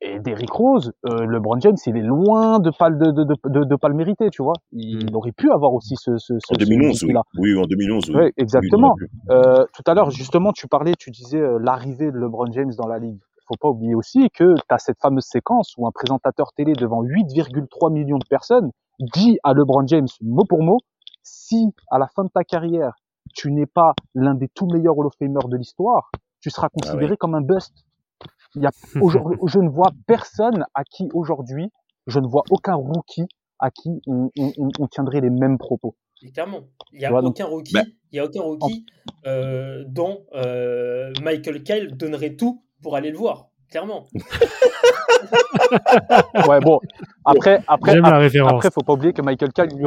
[0.00, 3.34] Et Derrick Rose, euh, LeBron James, il est loin de pas, le- de, de, de,
[3.48, 4.52] de, de pas le mériter, tu vois.
[4.72, 5.16] Il, Mm.
[5.16, 7.14] aurait pu avoir aussi ce, ce, ce En 2011, ce oui.
[7.38, 8.30] Oui, en 2011, oui.
[8.36, 8.94] Exactement.
[9.30, 12.86] Euh, tout à l'heure, justement, tu parlais, tu disais euh, l'arrivée de LeBron James dans
[12.86, 13.18] la ligue.
[13.48, 17.02] Faut pas oublier aussi que tu as cette fameuse séquence où un présentateur télé devant
[17.02, 20.78] 8,3 millions de personnes dit à LeBron James mot pour mot,
[21.22, 22.92] si à la fin de ta carrière,
[23.34, 27.16] tu n'es pas l'un des tout meilleurs Hall of Famer de l'histoire, tu seras considéré
[27.16, 27.72] comme un bust.
[28.54, 31.70] Il y a, aujourd'hui, je ne vois personne à qui aujourd'hui,
[32.06, 33.26] je ne vois aucun rookie
[33.58, 35.94] à qui on, on- on- on tiendrait les mêmes propos.
[36.34, 36.60] Clairement,
[36.92, 37.74] il n'y a vois, donc- aucun rookie,
[38.12, 38.84] il y a aucun rookie
[39.26, 43.48] euh, dont euh, Michael Kyle donnerait tout pour aller le voir.
[43.70, 44.06] Clairement.
[46.48, 46.80] Ouais, bon.
[47.24, 48.52] Après, après, J'aime après, la référence.
[48.54, 49.86] après, faut pas oublier que Michael Kyle, il lui,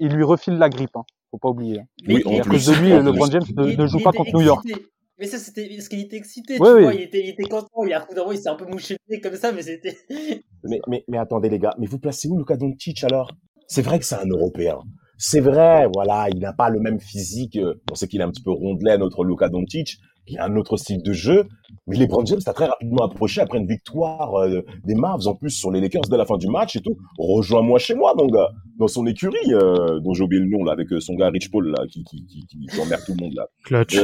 [0.00, 0.96] il lui refile la grippe.
[0.96, 1.04] Hein.
[1.30, 1.80] Faut pas oublier.
[1.80, 1.84] hein.
[2.08, 3.26] Oui, en Et était à plus, cause de lui, LeBron.
[3.30, 3.42] James
[3.78, 4.66] ne, joue pas contre New York.
[5.20, 6.94] Mais ça, c'était parce qu'il était excité, tu Oui, vois.
[6.94, 7.84] Il était, il était content.
[7.84, 9.62] Il a un coup moment, il s'est un peu mouché le nez comme ça, mais
[9.62, 9.96] c'était.
[10.62, 13.32] Mais, mais, mais attendez, les gars, mais vous placez où Luka Doncic alors?
[13.66, 14.78] C'est vrai que c'est un Européen.
[15.16, 17.58] C'est vrai, voilà, il n'a pas le même physique.
[17.90, 19.96] On sait qu'il est un petit peu rondelet, notre Luka Doncic.
[20.26, 21.48] Il a un autre style de jeu.
[21.86, 25.34] Mais les Brown James t'a très rapidement approché après une victoire euh, des Mavs en
[25.34, 26.96] plus sur les Lakers dès la fin du match et tout.
[27.18, 30.72] Rejoins-moi chez moi, mon gars, dans son écurie, euh, dont j'ai oublié le nom là,
[30.72, 33.24] avec euh, son gars Rich Paul là, qui, qui, qui, qui, qui emmerde tout le
[33.24, 33.46] monde là.
[33.64, 33.98] Clutch.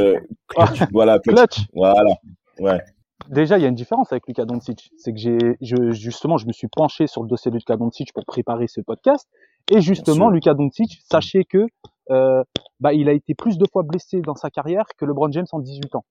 [0.56, 1.36] Ah, voilà, clutch.
[1.36, 1.66] clutch.
[1.74, 2.16] Voilà.
[2.58, 2.80] Ouais.
[3.30, 4.90] Déjà, il y a une différence avec Luka Doncic.
[4.96, 8.12] C'est que j'ai, je, justement, je me suis penché sur le dossier de Luka Doncic
[8.12, 9.28] pour préparer ce podcast.
[9.70, 10.30] Et justement.
[10.30, 11.66] Luka Doncic, sachez que,
[12.10, 12.42] euh,
[12.80, 15.58] bah, il a été plus de fois blessé dans sa carrière que LeBron James en
[15.58, 16.04] 18 ans.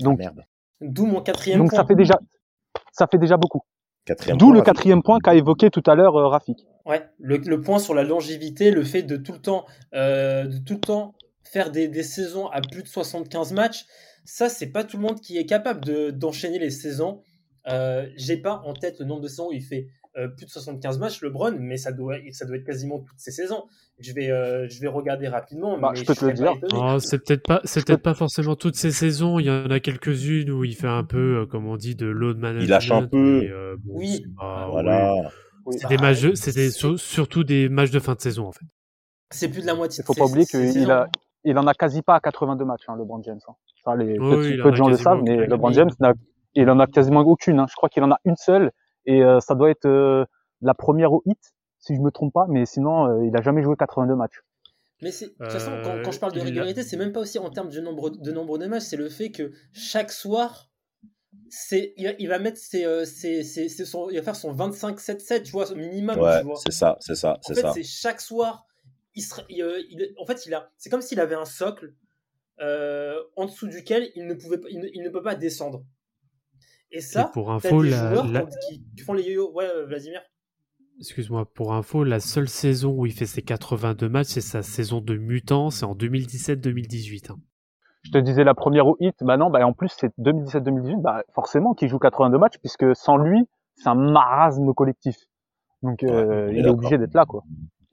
[0.00, 0.44] Donc, Ah, merde.
[0.80, 1.78] D'où mon quatrième donc point.
[1.78, 2.18] ça fait déjà,
[2.92, 3.62] ça fait déjà beaucoup.
[4.04, 4.74] Quatrième D'où point, le Rafik.
[4.74, 6.58] quatrième point qu'a évoqué tout à l'heure euh, Rafik.
[6.84, 9.64] Ouais, le, le point sur la longévité, le fait de tout le temps,
[9.94, 13.86] euh, de tout le temps faire des, des saisons à plus de 75 matchs,
[14.24, 17.22] ça, c'est pas tout le monde qui est capable de- d'enchaîner les saisons.
[17.68, 20.50] Euh, J'ai pas en tête le nombre de saisons où il fait euh, plus de
[20.50, 23.64] 75 matchs, LeBron, mais ça doit, ça doit être quasiment toutes ces saisons.
[23.98, 25.76] Je vais, euh, je vais regarder rapidement.
[25.76, 26.52] Bah, mais je peux te le dire.
[26.72, 29.40] Oh, c'est peut-être pas, c'est peut-être pas forcément toutes ces saisons.
[29.40, 32.06] Il y en a quelques-unes où il fait un peu, euh, comme on dit, de
[32.06, 32.68] load management.
[32.68, 33.42] lâche un peu.
[33.50, 34.20] euh, bon, Oui.
[34.22, 35.14] c'est pas- Voilà.
[35.16, 35.20] oui.
[35.66, 35.76] Oui.
[35.80, 38.52] C'est des matchs, de- c'est des- sur- surtout des matchs de fin de saison en
[38.52, 38.66] fait.
[39.30, 40.04] C'est plus de la moitié.
[40.04, 41.08] Il faut de pas oublier qu'il a,
[41.44, 43.40] il en a quasi pas à 82 matchs, hein, LeBron James.
[43.48, 43.54] hein.
[43.84, 45.50] Ça, les, Oui, peu a de gens le quasiment savent, mais aucune.
[45.50, 45.72] LeBron.
[45.72, 46.12] James, n'a-
[46.54, 47.58] il en a quasiment aucune.
[47.58, 47.66] hein.
[47.68, 48.72] Je crois qu'il en a une seule,
[49.06, 50.24] et euh, ça doit être euh,
[50.62, 51.38] la première au hit,
[51.78, 52.46] si je me trompe pas.
[52.48, 54.40] Mais sinon, euh, il a jamais joué 82 matchs.
[55.02, 57.38] Mais c'est, de toute façon, quand, quand je parle de régularité, c'est même pas aussi
[57.38, 60.70] en termes de nombre de, nombre de matchs, c'est le fait que chaque soir,
[61.50, 64.52] c'est, il, va- il va mettre ses, ses- ses- ses- son, il va faire son
[64.54, 66.56] 25-7-7, tu vois, au minimum, Ouais, tu vois.
[66.56, 67.72] c'est ça, c'est ça, En c'est fait, ça.
[67.72, 68.64] c'est chaque soir,
[69.14, 71.94] il serait, il, euh, il- en fait, il a, c'est comme s'il avait un socle
[72.60, 75.84] euh, en dessous duquel il ne pouvait, pas- il ne, il ne peut pas descendre.
[76.92, 79.50] Et ça, Et pour info, des la- joueurs la- qui, qui font les yo-yo.
[79.52, 80.20] Ouais, euh, Vladimir.
[81.00, 85.00] Excuse-moi, pour info, la seule saison où il fait ses 82 matchs, c'est sa saison
[85.00, 87.30] de mutant, c'est en 2017-2018.
[87.32, 87.38] hein.
[88.02, 91.24] Je te disais la première au hit, bah non, bah en plus c'est 2017-2018, bah
[91.34, 93.40] forcément qu'il joue 82 matchs, puisque sans lui,
[93.76, 95.16] c'est un marasme collectif.
[95.82, 97.42] Donc euh, Ouais, on est il est obligé d'être là, quoi.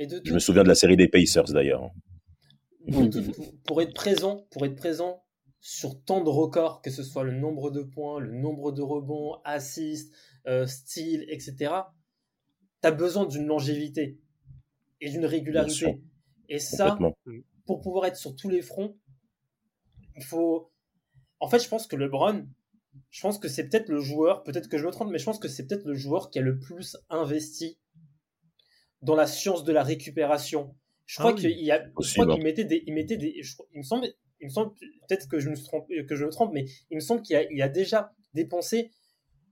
[0.01, 1.91] Et de, Je me souviens de la série des Pacers d'ailleurs.
[3.67, 5.23] pour, être présent, pour être présent
[5.59, 9.39] sur tant de records, que ce soit le nombre de points, le nombre de rebonds,
[9.43, 10.11] assists,
[10.47, 11.75] euh, steals, etc.
[12.81, 14.19] T'as besoin d'une longévité
[15.01, 16.01] et d'une régularité.
[16.49, 17.15] Et ça, Complètement.
[17.67, 18.97] pour pouvoir être sur tous les fronts,
[20.15, 20.71] il faut.
[21.39, 22.47] En fait, je pense que LeBron,
[23.11, 25.37] je pense que c'est peut-être le joueur, peut-être que je me trompe, mais je pense
[25.37, 27.77] que c'est peut-être le joueur qui a le plus investi
[29.01, 30.75] dans la science de la récupération.
[31.05, 31.41] Je Ah crois oui.
[31.41, 32.35] qu'il y a, je crois hein.
[32.35, 34.07] qu'il mettait des, il mettait des, je il me semble,
[34.39, 34.71] il me semble
[35.07, 37.43] peut-être que je me trompe, que je me trompe, mais il me semble qu'il a,
[37.51, 38.91] il a déjà dépensé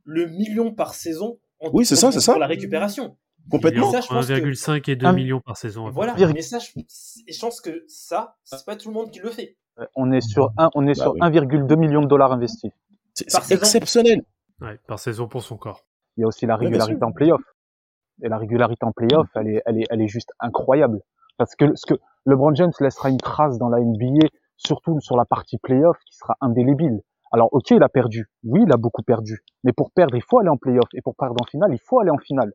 [0.06, 2.34] le million par saison en, Oui, c'est ça, c'est ça.
[2.34, 3.18] pour la récupération.
[3.52, 3.90] Complètement.
[3.90, 5.90] Et ça, je pense que- 1,5 et 2 Un- millions par saison.
[5.90, 6.70] Voilà, mais ça, je,
[7.28, 9.58] et je pense que ça, c'est pas tout le monde qui le fait.
[9.80, 11.20] Euh, On est sur un, on est Bah sur oui.
[11.22, 12.72] 1,2 million de dollars investis.
[13.14, 14.22] C'est exceptionnel.
[14.62, 15.86] Ouais, par saison pour son corps.
[16.18, 17.42] Il y a aussi la régularité en playoff.
[18.24, 21.00] Et la régularité en playoff, elle est, elle est, elle est juste incroyable.
[21.38, 24.28] Parce que ce que LeBron James laissera une trace dans la NBA,
[24.58, 27.02] surtout sur la partie playoff, qui sera indélébile.
[27.32, 28.26] Alors, ok, il a perdu.
[28.44, 29.40] Oui, il a beaucoup perdu.
[29.64, 30.90] Mais pour perdre, il faut aller en playoff.
[30.94, 32.52] Et pour perdre en finale, il faut aller en finale.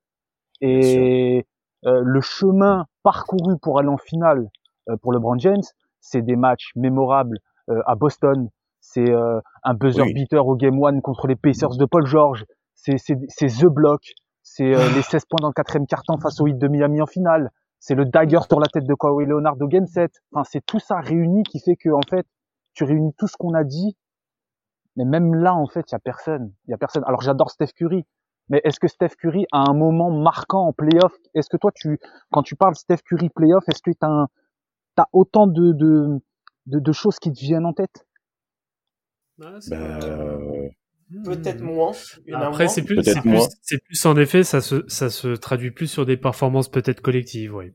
[0.61, 1.47] Et
[1.87, 4.49] euh, le chemin parcouru pour aller en finale
[4.89, 5.63] euh, pour LeBron James,
[6.01, 7.39] c'est des matchs mémorables
[7.71, 8.49] euh, à Boston.
[8.81, 10.13] C'est euh, un buzzer Oui.
[10.15, 12.45] beater au Game One contre les Pacers de Paul George.
[12.75, 14.03] C'est The Block.
[14.45, 17.07] C'est euh, les 16 points dans le quatrième quart-temps face au Heat de Miami en
[17.07, 17.51] finale.
[17.81, 20.13] C'est le dagger sur la tête de Kawhi Leonard au Game 7.
[20.33, 22.27] Enfin, c'est tout ça réuni qui fait que en fait,
[22.75, 23.97] tu réunis tout ce qu'on a dit.
[24.97, 26.53] Mais même là, en fait, il y a personne.
[26.67, 27.03] Il y a personne.
[27.07, 28.05] Alors, j'adore Steph Curry.
[28.51, 31.99] Mais est-ce que Steph Curry a un moment marquant en playoff Est-ce que toi, tu,
[32.31, 34.27] quand tu parles Steph Curry playoff, est-ce que tu as,
[34.99, 36.21] as autant de, de,
[36.67, 38.07] de, de choses qui te viennent en tête?
[39.43, 40.69] Ah, c'est Bah, euh,
[41.25, 41.93] Peut-être moins.
[42.33, 42.69] en a Après, moins.
[42.73, 43.47] c'est plus, Peut-être c'est plus, moins.
[43.63, 47.55] c'est plus en effet, ça se, ça se traduit plus sur des performances peut-être collectives,
[47.55, 47.73] oui.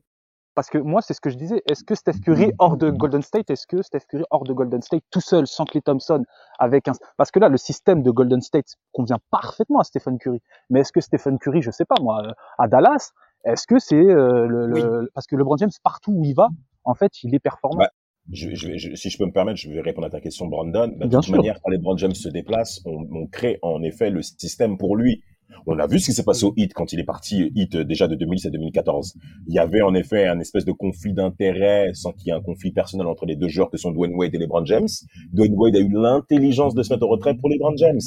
[0.56, 1.62] Parce que moi, c'est ce que je disais.
[1.70, 4.82] Est-ce que Steph Curry hors de Golden State, est-ce que Steph Curry hors de Golden
[4.82, 6.24] State, tout seul, sans Clay Thompson,
[6.58, 10.42] avec un, parce que là, le système de Golden State convient parfaitement à Stephen Curry.
[10.68, 13.12] Mais est-ce que Stephen Curry, je sais pas moi, euh, à Dallas,
[13.44, 16.48] est-ce que c'est euh, le, le- parce que LeBron James partout où il va,
[16.84, 17.78] en fait, il est performant.
[17.78, 17.90] Bah,
[18.32, 20.88] je, je je- si je peux me permettre, je vais répondre à ta question, Brandon.
[20.96, 21.36] Bah, de Bien toute sûr.
[21.36, 24.96] manière, quand les Brand James se déplacent, on, on crée en effet le système pour
[24.96, 25.22] lui.
[25.66, 27.84] On a vu ce qui s'est passé au Heat quand il est parti Heat euh,
[27.84, 29.14] déjà de 2010 à 2014.
[29.48, 32.40] Il y avait en effet un espèce de conflit d'intérêts sans qu'il y ait un
[32.40, 34.86] conflit personnel entre les deux joueurs que sont Dwayne Wade et les Brand James.
[35.32, 37.98] Dwayne Wade a eu l'intelligence de se mettre au retrait pour les Brand James.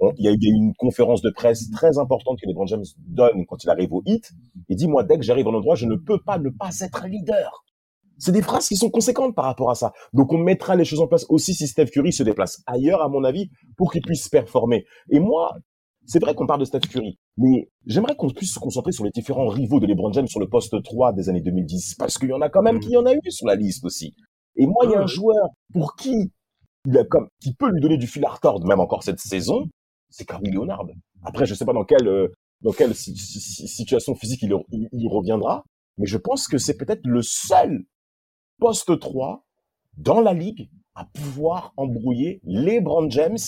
[0.00, 2.84] On- il, y a eu, une conférence de presse très importante que les Brand James
[3.06, 4.32] donnent quand il arrive au Heat.
[4.70, 7.04] Il dit, moi, dès que j'arrive en endroit, je ne peux pas ne pas être
[7.04, 7.64] un leader.
[8.18, 9.92] C'est des phrases qui sont conséquentes par rapport à ça.
[10.12, 13.08] Donc on mettra les choses en place aussi si Steph Curry se déplace ailleurs, à
[13.08, 14.84] mon avis, pour qu'il puisse performer.
[15.10, 15.54] Et moi,
[16.04, 19.10] c'est vrai qu'on parle de Steph Curry, mais j'aimerais qu'on puisse se concentrer sur les
[19.10, 22.32] différents rivaux de LeBron James sur le poste 3 des années 2010, parce qu'il y
[22.32, 24.14] en a quand même qui y en a eu sur la liste aussi.
[24.56, 26.32] Et moi, il y a un joueur pour qui
[26.86, 29.64] il a comme, qui peut lui donner du fil à retordre, même encore cette saison,
[30.08, 30.86] c'est Kawhi Leonard.
[31.24, 32.28] Après, je sais pas dans quelle, euh,
[32.62, 35.64] dans quelle si- si- si- situation physique il, il- il reviendra,
[35.98, 37.84] mais je pense que c'est peut-être le seul
[38.58, 39.44] poste 3
[39.96, 43.38] dans la ligue à pouvoir embrouiller LeBron James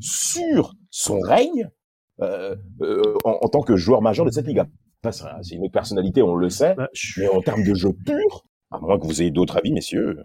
[0.00, 1.70] sur son règne
[2.20, 4.62] euh, euh, en, en tant que joueur majeur de cette ligue.
[5.10, 8.78] C'est une autre personnalité, on le sait, Bah, mais en termes de jeu pur, à
[8.78, 10.18] moins que vous ayez d'autres avis, messieurs.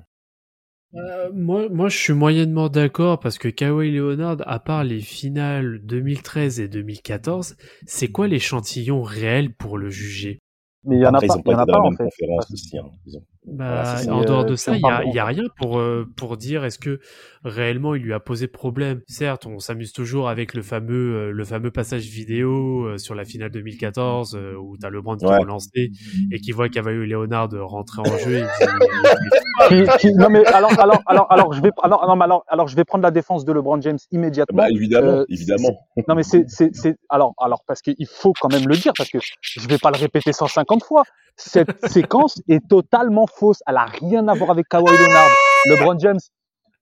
[0.95, 5.80] Euh, moi, moi, je suis moyennement d'accord parce que Kawhi Leonard, à part les finales
[5.84, 10.39] 2013 et 2014, c'est quoi l'échantillon réel pour le juger?
[10.84, 11.65] Mais il y en a Après, pas, ils ont il y en pas a été
[11.65, 12.04] dans pas la en même fait.
[12.04, 12.78] conférence aussi.
[12.78, 12.84] hein.
[13.13, 14.81] Ont- Bah, Voilà, en dehors euh, de ça, il
[15.13, 16.99] y a, rien pour, euh, pour dire est-ce que
[17.43, 19.01] réellement il lui a posé problème.
[19.08, 23.23] Certes, on s'amuse toujours avec le fameux, euh, le fameux passage vidéo euh, sur la
[23.23, 25.38] finale 2014 euh, où t'as LeBron qui Ouais.
[25.38, 28.38] relance et qui voit Cavalier Leonard rentrer en jeu.
[28.38, 28.47] Et dit,
[29.69, 32.67] Qui- qui- non mais alors alors alors alors je vais alors non mais alors alors
[32.67, 34.58] je vais prendre la défense de LeBron James immédiatement.
[34.58, 35.77] Bah, évidemment, Euh, évidemment.
[36.08, 39.10] Non mais c'est c'est c'est alors alors parce qu'il faut quand même le dire parce
[39.10, 41.03] que je vais pas le répéter 150 fois.
[41.38, 43.60] Cette séquence est totalement fausse.
[43.67, 45.30] Elle a rien à voir avec Kawhi Leonard.
[45.67, 46.19] LeBron James,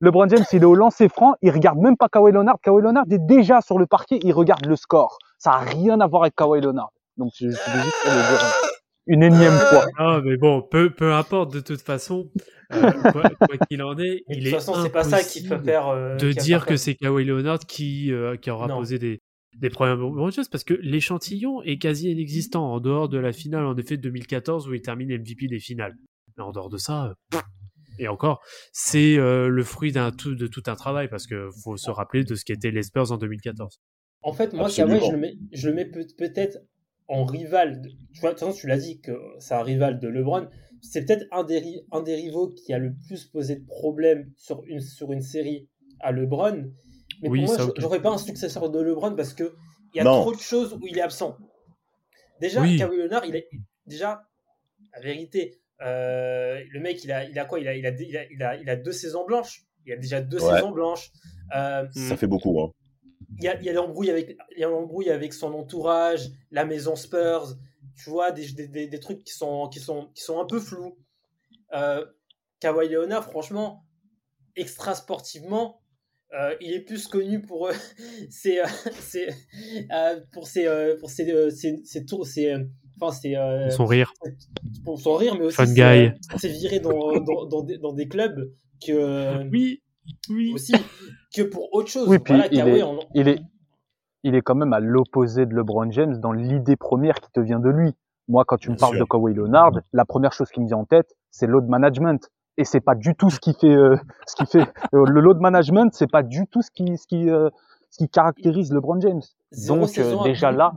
[0.01, 2.57] LeBron James, il est au lancer franc, il regarde même pas Kawhi Leonard.
[2.61, 5.17] Kawhi Leonard est déjà sur le parquet, il regarde le score.
[5.37, 6.91] Ça a rien à voir avec Kawhi Leonard.
[7.17, 8.53] Donc je, je voulais juste le dire
[9.05, 9.85] une énième fois.
[9.97, 12.29] Ah, mais bon, peu, peu importe, de toute façon,
[12.73, 13.29] euh, quoi
[13.69, 15.65] qu'il en est, Mais de il toute est façon, c'est pas ça qui peut impossible
[15.65, 15.87] faire.
[15.89, 18.77] euh, de dire que c'est Kawhi Leonard qui, euh, qui aura Non.
[18.77, 19.19] posé des,
[19.57, 23.75] des problèmes James parce que l'échantillon est quasi inexistant en dehors de la finale en
[23.77, 25.95] effet de 2014 où il termine MVP des finales.
[26.37, 27.39] Mais en dehors de ça, euh,
[27.99, 28.41] et encore,
[28.71, 32.23] c'est euh, le fruit d'un tout, de tout un travail parce que faut se rappeler
[32.23, 33.79] de ce qu'étaient les Spurs en 2014.
[34.23, 34.69] En fait, moi.
[34.69, 36.57] Kawhi, je le mets, je le mets peut- peut-être
[37.07, 37.81] en rival.
[37.81, 40.47] de- Tu vois, de toute façon, tu l'as dit que c'est un rival de LeBron.
[40.81, 44.31] C'est peut-être un des, ri- un des rivaux qui a le plus posé de problèmes
[44.37, 45.67] sur une, sur une série
[45.99, 46.71] à LeBron.
[47.21, 47.75] Mais Oui, pour moi, ça, je ok.
[47.79, 49.53] j'aurais pas un successeur de LeBron parce que
[49.93, 50.21] il y a Non.
[50.21, 51.37] trop de choses où il est absent.
[52.41, 52.77] Déjà, Oui.
[52.77, 53.47] Kawhi Leonard, il est
[53.85, 54.23] déjà
[54.93, 55.61] la vérité.
[55.81, 57.59] Euh, le mec, il a, il a quoi?
[57.59, 59.65] Il a, il, a, il, a, il, a, il a deux saisons blanches.
[59.85, 60.55] Il a déjà deux Ouais.
[60.55, 61.11] saisons blanches.
[61.55, 62.59] Euh, Ça fait beaucoup.
[62.61, 62.71] Hein.
[63.37, 66.29] il y a, il y a l'embrouille avec, il y a l'embrouille avec son entourage,
[66.51, 67.55] la maison Spurs,
[67.95, 70.59] tu vois, des, des, des, des trucs qui sont, qui, sont, qui sont un peu
[70.59, 70.97] flous.
[71.73, 72.05] Euh,
[72.59, 73.83] Kawhi Leonard, franchement,
[74.55, 75.81] extra sportivement,
[76.33, 77.73] euh, il est plus connu pour euh,
[78.29, 78.65] ses, euh,
[79.01, 79.27] ses,
[79.91, 82.63] euh, pour ses, euh, pour ses, euh, ses, ses tours, ses, euh,
[83.03, 84.13] enfin, ses, euh, Son rire.
[84.85, 86.11] pour son rire, mais aussi Fun guy.
[86.37, 88.51] ses virées dans, dans, dans, des, dans des clubs
[88.85, 89.81] que, Oui,
[90.29, 90.51] oui.
[90.53, 90.73] aussi,
[91.35, 92.07] que pour autre chose.
[92.07, 93.39] Oui, puis Voilà, il Kawhi, est- on- il est,
[94.23, 97.59] il est quand même à l'opposé de LeBron James dans l'idée première qui te vient
[97.59, 97.91] de lui.
[98.29, 99.05] Moi, quand tu me Bien parles sûr.
[99.05, 102.29] de Kawhi Leonard, la première chose qui me vient en tête, c'est load management.
[102.57, 103.95] Et c'est pas du tout ce qui fait, euh,
[104.27, 104.61] ce qui fait
[104.93, 107.49] euh, le load management, c'est pas du tout ce qui, ce qui, euh,
[107.89, 109.21] ce qui caractérise LeBron James.
[109.51, 110.73] Zéro Donc euh, déjà là,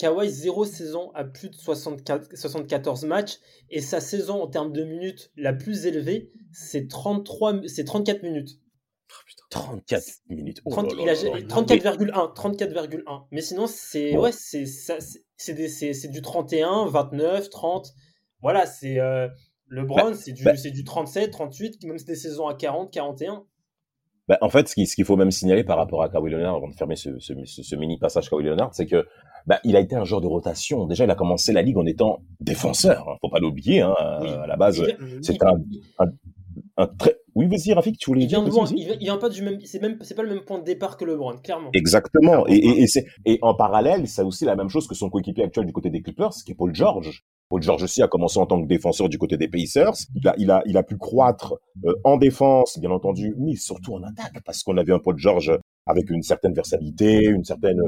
[0.00, 3.38] Kawhi, zéro saison à plus de 64, 74 matchs.
[3.68, 8.58] Et sa saison en termes de minutes la plus élevée, c'est 33, c'est 34 minutes.
[9.50, 10.60] 34 minutes.
[10.64, 11.46] Oh 30 là il là a là là.
[11.46, 12.34] 34,1.
[12.34, 13.26] 34,1.
[13.32, 14.22] Mais sinon, c'est Bon.
[14.22, 17.92] ouais, c'est ça- c'est- c'est des- c'est c'est du 31, 29, 30.
[18.42, 19.28] Voilà, c'est euh,
[19.68, 23.44] LeBron, c'est du, bah- c'est du 37, 38, même des saisons à 40, 41.
[24.28, 26.54] Bah, en fait, ce qui- ce qu'il faut même signaler par rapport à Kawhi Leonard,
[26.54, 29.04] avant de fermer ce, ce, ce- ce mini passage Kawhi Leonard, c'est que
[29.46, 30.86] bah, il a été un joueur de rotation.
[30.86, 33.08] Déjà, il a commencé la ligue en étant défenseur.
[33.08, 33.16] Hein.
[33.20, 33.80] Faut pas l'oublier.
[33.80, 33.94] Hein.
[34.22, 34.28] Oui.
[34.30, 35.54] À la base, Il vient- c'est un,
[35.98, 36.06] un,
[36.76, 37.16] un très.
[37.36, 39.80] Oui, vas-y, Rafik, tu voulais il vient dire loin, il vient, pas du même, c'est
[39.80, 41.70] même, c'est pas le même point de départ que LeBron, clairement.
[41.74, 42.44] Exactement.
[42.48, 45.44] Et, et, et, c'est- et en parallèle, c'est aussi la même chose que son coéquipier
[45.44, 47.22] actuel du côté des Clippers, qui est Paul George.
[47.48, 49.94] Paul George aussi a commencé en tant que défenseur du côté des Pacers.
[50.16, 53.94] Il a, il a, il a pu croître euh, en défense, bien entendu, mais surtout
[53.94, 55.52] en attaque, parce qu'on avait un Paul George
[55.86, 57.80] avec une certaine versatilité, une certaine,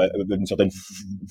[0.00, 0.70] euh, une certaine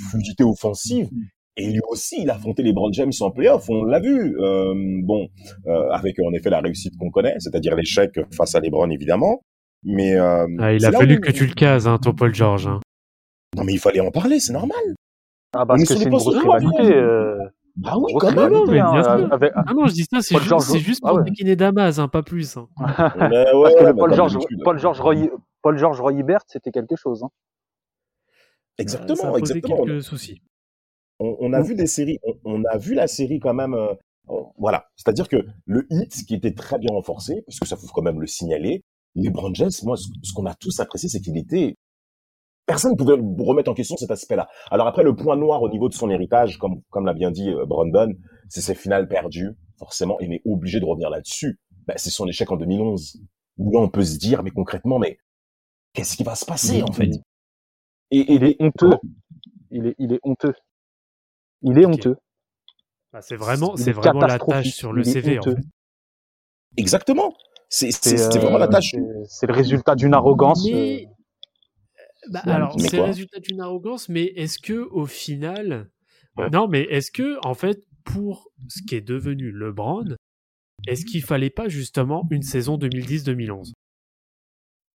[0.09, 1.09] fluidité offensive.
[1.57, 4.37] Et lui aussi, il a affronté les Brown James en playoff, on l'a vu.
[4.39, 5.27] Euh, bon,
[5.67, 9.41] euh, avec en effet la réussite qu'on connaît, c'est-à-dire l'échec face à LeBron évidemment.
[9.83, 12.67] Mais euh, Ah, il a fallu où- que tu le cases, hein, ton Paul George.
[12.67, 12.79] hein.
[13.57, 14.77] Non mais il fallait en parler, c'est normal.
[15.53, 16.95] ah, parce Mais que c'est une grosse rivalité.
[16.95, 17.37] Euh,
[17.75, 18.53] Bah oui, grosse quand même.
[18.53, 21.09] non, mais hein, avec- Ah non, je dis ça, c'est juste, George- c'est juste ah
[21.09, 21.55] pour ouais.
[21.57, 22.55] Damas, hein, pas plus.
[22.57, 22.67] hein.
[23.19, 24.37] Mais ouais, Parce que ouais, le Paul comme George.
[24.63, 25.15] Paul George Roy,
[25.61, 27.23] Paul George Roy Hibbert, c'était quelque chose.
[27.23, 27.29] Hein.
[28.77, 29.85] Ça Exactement, a posé exactement.
[29.85, 30.41] quelques soucis.
[31.19, 33.73] On, on a vu des séries, on, on a vu la série quand même.
[33.73, 33.93] euh,
[34.27, 37.87] on- voilà, c'est-à-dire que le hit qui était très bien renforcé, parce que ça faut
[37.93, 38.81] quand même le signaler,
[39.15, 41.75] les James, moi, ce, ce qu'on a tous apprécié, c'est qu'il était
[42.65, 44.47] personne ne pouvait remettre en question cet aspect-là.
[44.69, 47.49] Alors après, le point noir au niveau de son héritage, comme comme l'a bien dit
[47.49, 48.13] euh, Brandon,
[48.49, 49.51] c'est ses finales perdues.
[49.77, 51.59] Forcément, il est obligé de revenir là-dessus.
[51.87, 53.19] Ben, c'est son échec en 2011.
[53.57, 55.17] Où là, on peut se dire, mais concrètement, mais
[55.93, 57.09] qu'est-ce qui va se passer en fait
[58.11, 58.91] Et, Il est honteux.
[59.71, 60.53] Il est, il est honteux.
[61.61, 62.15] Il est honteux.
[63.13, 65.37] Bah, c'est vraiment, c'est est vraiment la tâche sur le CV.
[65.37, 65.55] En honteux.
[65.55, 65.61] fait.
[66.77, 67.33] Exactement.
[67.69, 68.95] C'est euh, vraiment la tâche.
[69.27, 70.65] c'est- le résultat d'une arrogance.
[70.69, 71.09] Mais- euh,
[72.31, 75.89] Bah, Ouais, alors, c'est le résultat d'une arrogance, mais est-ce que au final,
[76.37, 76.49] Ouais.
[76.51, 80.15] non, mais est-ce que en fait, pour ce qui est devenu LeBron,
[80.87, 83.73] est-ce qu'il fallait pas justement une saison 2010-2011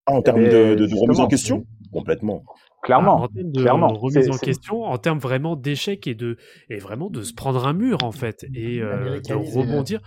[0.07, 1.65] Ah, en termes de, de- de remise en question?
[1.93, 2.45] Complètement.
[2.85, 3.17] Clairement.
[3.19, 3.89] Ah, en termes de clairement.
[3.89, 6.37] remise en question, en termes vraiment d'échec et de
[6.69, 10.01] et vraiment de se prendre un mur en fait et euh, de rebondir,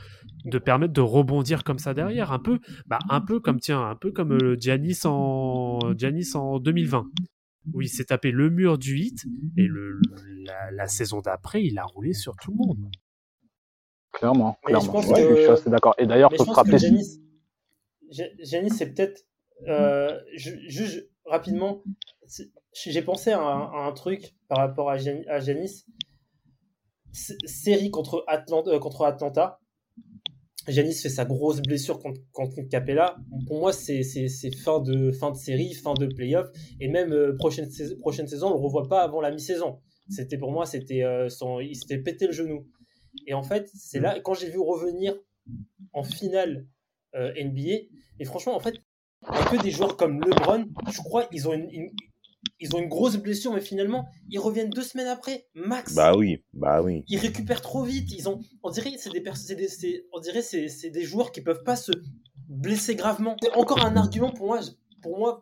[0.45, 3.95] de permettre de rebondir comme ça derrière, un peu, bah un peu comme tiens, un
[3.95, 7.05] peu comme euh, Giannis en Giannis en 2020
[7.73, 9.25] où il s'est tapé le mur du hit
[9.57, 9.99] et le
[10.45, 12.77] la, la saison d'après il a roulé sur tout le monde.
[14.13, 14.93] Clairement, Mais je clairement.
[14.93, 15.93] pense Ouais, que- je suis assez d'accord.
[15.97, 16.77] Et d'ailleurs, faut se rappeler.
[16.77, 17.19] Giannis,
[18.09, 19.21] Gi- Giannis, c'est peut-être.
[19.67, 21.83] Euh, ju- juste rapidement,
[22.85, 25.23] j'ai pensé à un, truc par rapport à, Gian-
[27.45, 29.57] Série contre Atlanta, euh.
[30.67, 33.15] Giannis fait sa grosse blessure contre, contre Capella.
[33.47, 34.03] Pour moi, c'est
[34.63, 36.47] fin de, fin de série, fin de playoff.
[36.81, 39.79] Et même euh, prochaine, sais- prochaine saison, on le revoit pas avant la mi-saison.
[40.09, 41.29] C'était pour moi, c'était euh,
[41.61, 42.67] il s'était pété le genou.
[43.25, 45.15] Et en fait, c'est là, quand j'ai vu revenir
[45.93, 46.67] en finale
[47.15, 47.87] euh, NBA,
[48.19, 48.75] et franchement, en fait,
[49.25, 51.91] un peu des joueurs comme LeBron, je crois, ils ont une-
[52.59, 55.95] ils ont une grosse blessure, mais finalement, ils reviennent deux semaines après, max.
[55.95, 57.03] Bah oui, bah oui.
[57.07, 58.11] Ils récupèrent trop vite.
[58.11, 61.03] Ils ont, on dirait, c'est des, pers- c'est des, c'est- on dirait, c'est, c'est des
[61.03, 61.91] joueurs qui peuvent pas se
[62.49, 63.35] blesser gravement.
[63.41, 64.59] C'est encore un argument pour moi,
[65.01, 65.41] pour moi,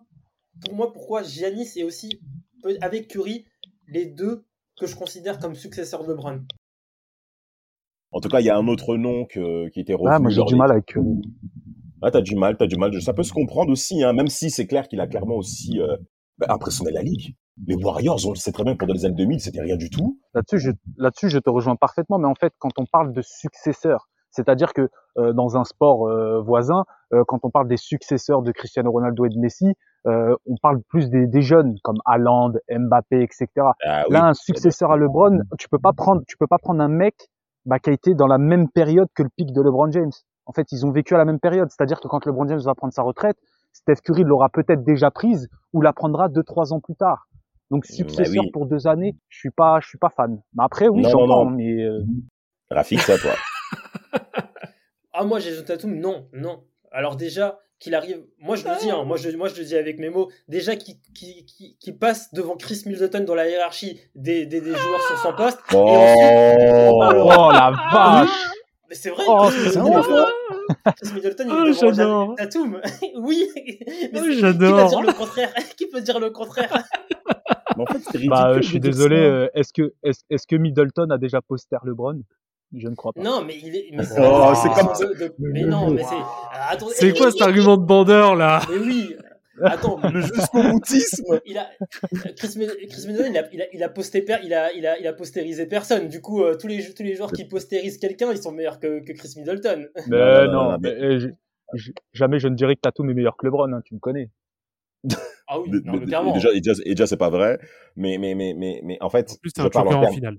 [0.63, 2.19] pour moi, pourquoi Giannis est aussi
[2.81, 3.45] avec Curry
[3.87, 4.45] les deux
[4.79, 6.41] que je considère comme successeurs de LeBron.
[8.11, 10.09] En tout cas, il y a un autre nom que, qui était revenu.
[10.11, 11.21] Ah, moi, j'ai du mal avec Curry.
[12.01, 13.01] Ah, t'as du mal, t'as du mal.
[13.01, 15.97] Ça peut se comprendre aussi, hein, même si c'est clair qu'il a clairement aussi euh,
[16.37, 17.35] bah, impressionné la ligue.
[17.65, 20.19] Les Warriors, on le sait très bien, pendant les années 2000, c'était rien du tout.
[20.33, 22.19] Là-dessus, je, là-dessus, je te rejoins parfaitement.
[22.19, 26.41] Mais en fait, quand on parle de successeurs, c'est-à-dire que euh, dans un sport euh,
[26.41, 26.83] voisin,
[27.13, 29.73] euh, quand on parle des successeurs de Cristiano Ronaldo et de Messi,
[30.07, 33.47] euh, on parle plus des, des jeunes comme Haaland, Mbappé, etc.
[33.57, 34.13] Ah, oui.
[34.13, 37.15] Là, un successeur à LeBron, tu peux pas prendre, tu peux pas prendre un mec
[37.65, 40.11] bah, qui a été dans la même période que le pic de LeBron James.
[40.45, 41.69] En fait, ils ont vécu à la même période.
[41.71, 43.37] C'est-à-dire que quand LeBron James va prendre sa retraite,
[43.75, 47.27] Steph Curry l'aura peut-être déjà prise ou la prendra deux, trois ans plus tard.
[47.71, 48.51] Donc, successeur oui.
[48.51, 50.41] pour deux années, je suis pas, je suis pas fan.
[50.55, 51.49] Mais après, oui, j'entends, non.
[51.51, 52.01] mais euh,
[52.71, 53.31] Rafik, c'est à toi.
[55.17, 56.63] Ah, moi, Jason Tatum, non, non.
[56.91, 59.75] Alors, déjà, qu'il arrive, moi je le dis, hein, moi, je, moi je le dis
[59.77, 60.95] avec mes mots, déjà qu'il
[61.79, 65.59] qu'il passe devant Chris Middleton dans la hiérarchie des, des, des joueurs sur son poste.
[65.71, 68.49] Et ensuite, on parlera- oh la vache.
[68.89, 69.71] Mais c'est vrai, Oh, c'est.
[70.95, 72.35] Chris Middleton, il Oh, devant j'adore.
[72.37, 72.81] Tatum.
[73.19, 74.75] oui, mais Oh, c'est- qui j'adore.
[74.77, 76.71] va dire le contraire Qui peut dire le contraire
[77.77, 78.29] Mais en fait, c'est ridicule.
[78.29, 79.17] Bah, euh, je suis désolé.
[79.17, 79.21] ça.
[79.23, 82.21] euh, Est-ce que, est-ce, est-ce que Middleton a déjà poster LeBron?
[82.73, 83.21] Je ne crois pas.
[83.21, 83.87] Non, mais il est.
[83.91, 86.15] Mais Oh, c'est comme question de- de- Mais non, mais c'est.
[86.53, 86.93] Ah, attendez.
[86.95, 88.61] C'est quoi cet argument de bandeur là?
[88.69, 89.15] Mais oui.
[89.61, 91.39] Attends, Le jusqu'au boutisme.
[91.45, 91.69] il a
[92.35, 94.85] Chris, Mid- Chris Middleton, il a, il a, il a posté per- il a, il
[94.85, 96.07] a, il a postérisé personne.
[96.09, 98.99] Du coup, euh, tous les tous les joueurs qui postérisent quelqu'un, ils sont meilleurs que,
[98.99, 99.87] que Chris Middleton.
[100.07, 101.29] Mais Non, mais, je-
[101.73, 103.71] je- jamais je ne dirais que Tatum est meilleur que LeBron.
[103.71, 104.29] Hein, tu me connais.
[105.47, 106.31] Ah oui, Mais- non, mais- mais clairement.
[106.35, 107.59] et déjà, déjà, c'est pas vrai.
[107.95, 110.11] Mais, mais, mais, mais, mais en fait, En plus, t'es je un parle choqueur en
[110.11, 110.37] finale.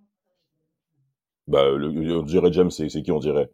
[1.47, 3.49] Bah, le- on dirait James, c'est qui on dirait?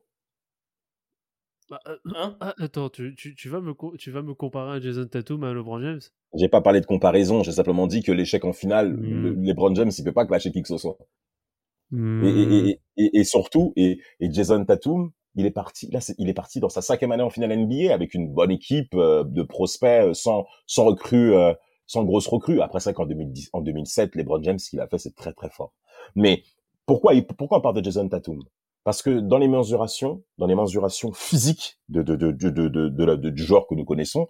[1.72, 2.36] Bah, euh, Hein?
[2.40, 5.42] ah, attends, tu, tu, tu vas me, co- tu vas me comparer à Jason Tatum
[5.42, 6.02] à LeBron James?
[6.34, 9.22] J'ai pas parlé de comparaison, j'ai simplement dit que l'échec en finale, Mm.
[9.22, 10.98] le- LeBron James, il peut pas clasher qui que ce soit.
[11.90, 12.24] Hmm.
[12.24, 16.28] Et, et, et, et, et surtout, et, et Jason Tatum, il est parti, là, il
[16.28, 19.42] est parti dans sa cinquième année en finale NBA avec une bonne équipe euh, de
[19.42, 21.54] prospects, euh, sans, sans recrues, euh,
[21.86, 22.60] sans grosse recrue.
[22.60, 25.50] Après ça, qu'en 2010, en 2007, LeBron James, ce qu'il a fait, c'est très, très
[25.50, 25.72] fort.
[26.14, 26.42] Mais
[26.86, 28.40] pourquoi on parle de Jason Tatum?
[28.84, 33.16] Parce que dans les mesurations, dans les mesurations physiques de, de, de, de, de, la-
[33.16, 34.26] du joueur que nous connaissons,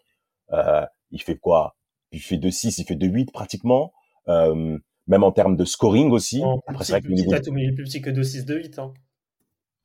[0.53, 1.77] euh, il fait quoi?
[2.11, 3.93] Il fait 2-6, il fait 2-8 pratiquement.
[4.29, 4.79] Euh,
[5.09, 6.43] même en termes de scoring aussi.
[6.69, 7.31] Après, c'est vrai que le niveau...
[7.31, 8.79] Tatum, il est plus petit que 2-6, 2-8.
[8.81, 8.93] Hein.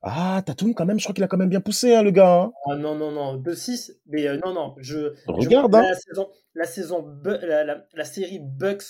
[0.02, 2.42] Ah, Tatum, quand même, je crois qu'il a quand même bien poussé, hein, le gars.
[2.44, 2.52] hein.
[2.70, 3.94] Ah non, non, non, 2-6.
[4.08, 5.14] Mais euh, non, non, je.
[5.28, 5.82] Regarde, je, hein.
[5.82, 8.84] la, saison, la, saison la, la, la série Bucks.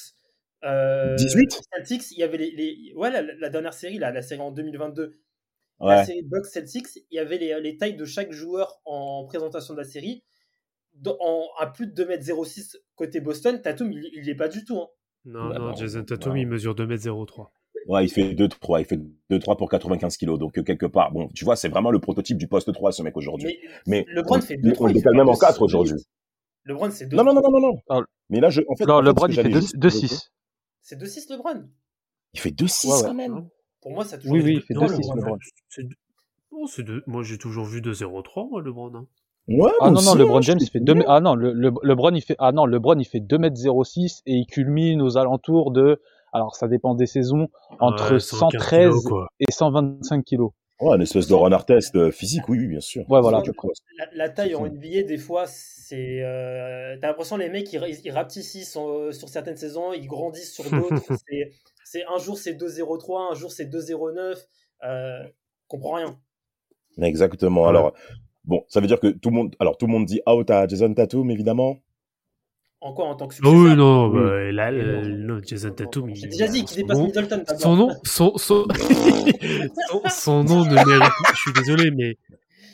[0.65, 1.61] Euh, 18?
[1.71, 2.51] Celtics, il y avait les.
[2.51, 5.13] les ouais, la, la dernière série, là, la série en 2022.
[5.79, 6.05] La Ouais.
[6.05, 9.79] série Bucks Celtics, il y avait les, les tailles de chaque joueur en présentation de
[9.79, 10.23] la série.
[10.93, 14.77] Dans- en, à plus de 2m06 côté Boston, Tatum, il, il est pas du tout.
[14.79, 14.87] Hein.
[15.25, 16.39] Non, Bah non, non, Jason Tatum, non.
[16.39, 17.49] il mesure 2m03.
[17.87, 18.99] Ouais, il fait 2-3, il fait
[19.29, 20.39] 2-3 pour 95 kilos.
[20.39, 23.03] Donc, euh, quelque part, bon, tu vois, c'est vraiment le prototype du poste 3, ce
[23.03, 23.57] mec aujourd'hui.
[23.85, 25.95] Mais, Mais LeBron on- fait on 2 3 le décale même en 4 aujourd'hui.
[26.65, 27.79] LeBron, c'est 2 Non, non, non, non, non, non.
[27.89, 29.61] Ah, Mais là, je, en fait, non, en fait, ce LeBron, il fait j'allais 2
[29.61, 30.31] juste- 2-6.
[30.81, 31.69] C'est 2-6 LeBron.
[32.33, 33.01] Il fait 2-6 Ouais, ouais.
[33.03, 33.47] quand même.
[33.87, 35.37] Pour moi, ça a toujours Oui, été oui, il fait non, 2-6 LeBron, LeBron.
[35.69, 35.95] C'est deux-
[36.67, 38.93] c'est deux- Moi, j'ai toujours vu 2-0-3, moi, LeBron.
[38.95, 39.05] hein.
[39.47, 41.03] Ouais, Ah non, non, LeBron hein, James, il fait te 2 dis.
[41.07, 44.45] Ah non, le, le, LeBron, il fait, ah non, LeBron, il fait 2m06 et il
[44.45, 46.01] culmine aux alentours de,
[46.33, 47.47] alors ça dépend des saisons,
[47.79, 50.51] entre Ouais, 115 113 kilos, et 125 kilos.
[50.81, 53.09] Ouais, une espèce de runner test euh, physique, oui, oui, bien sûr.
[53.09, 53.41] Ouais, voilà.
[53.97, 56.21] La, la taille en NBA, des fois, c'est.
[56.23, 60.65] Euh, T'as l'impression les mecs, ils, ils rapetissent en- sur certaines saisons, ils grandissent sur
[60.69, 61.01] d'autres.
[61.89, 64.35] C'est, un jour c'est 2-0-3, un jour c'est 2-0-9.
[64.83, 65.23] Euh,
[65.67, 66.19] comprends rien.
[67.01, 67.63] Exactement.
[67.63, 67.69] Ouais.
[67.69, 67.93] Alors,
[68.45, 70.67] bon, ça veut dire que tout le monde, alors tout le monde dit out à
[70.67, 71.77] Jason Tatum, évidemment.
[72.81, 74.19] En quoi En tant que Ah oui, successeur non, Oui.
[74.19, 75.39] bah, là, euh, non.
[75.43, 76.13] Jason Tatum.
[76.13, 77.43] J'ai déjà dit qu'il dépasse nom- Middleton.
[77.57, 78.67] Son nom, son, son,
[79.89, 81.13] son, son nom ne mérite.
[81.33, 82.17] Je suis désolé, mais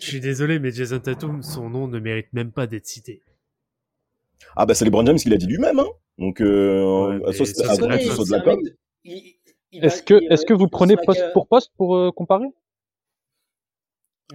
[0.01, 3.21] je suis désolé, mais Jason Tatum, son nom ne mérite même pas d'être cité.
[4.57, 5.87] Ah bah c'est LeBron James qui l'a dit lui-même, hein.
[6.17, 7.45] Donc, euh, Ouais, soit
[7.77, 8.59] vrai, soit de la com.
[9.73, 12.47] Est-ce que, il- est-ce que vous prenez poste pour poste pour euh, comparer?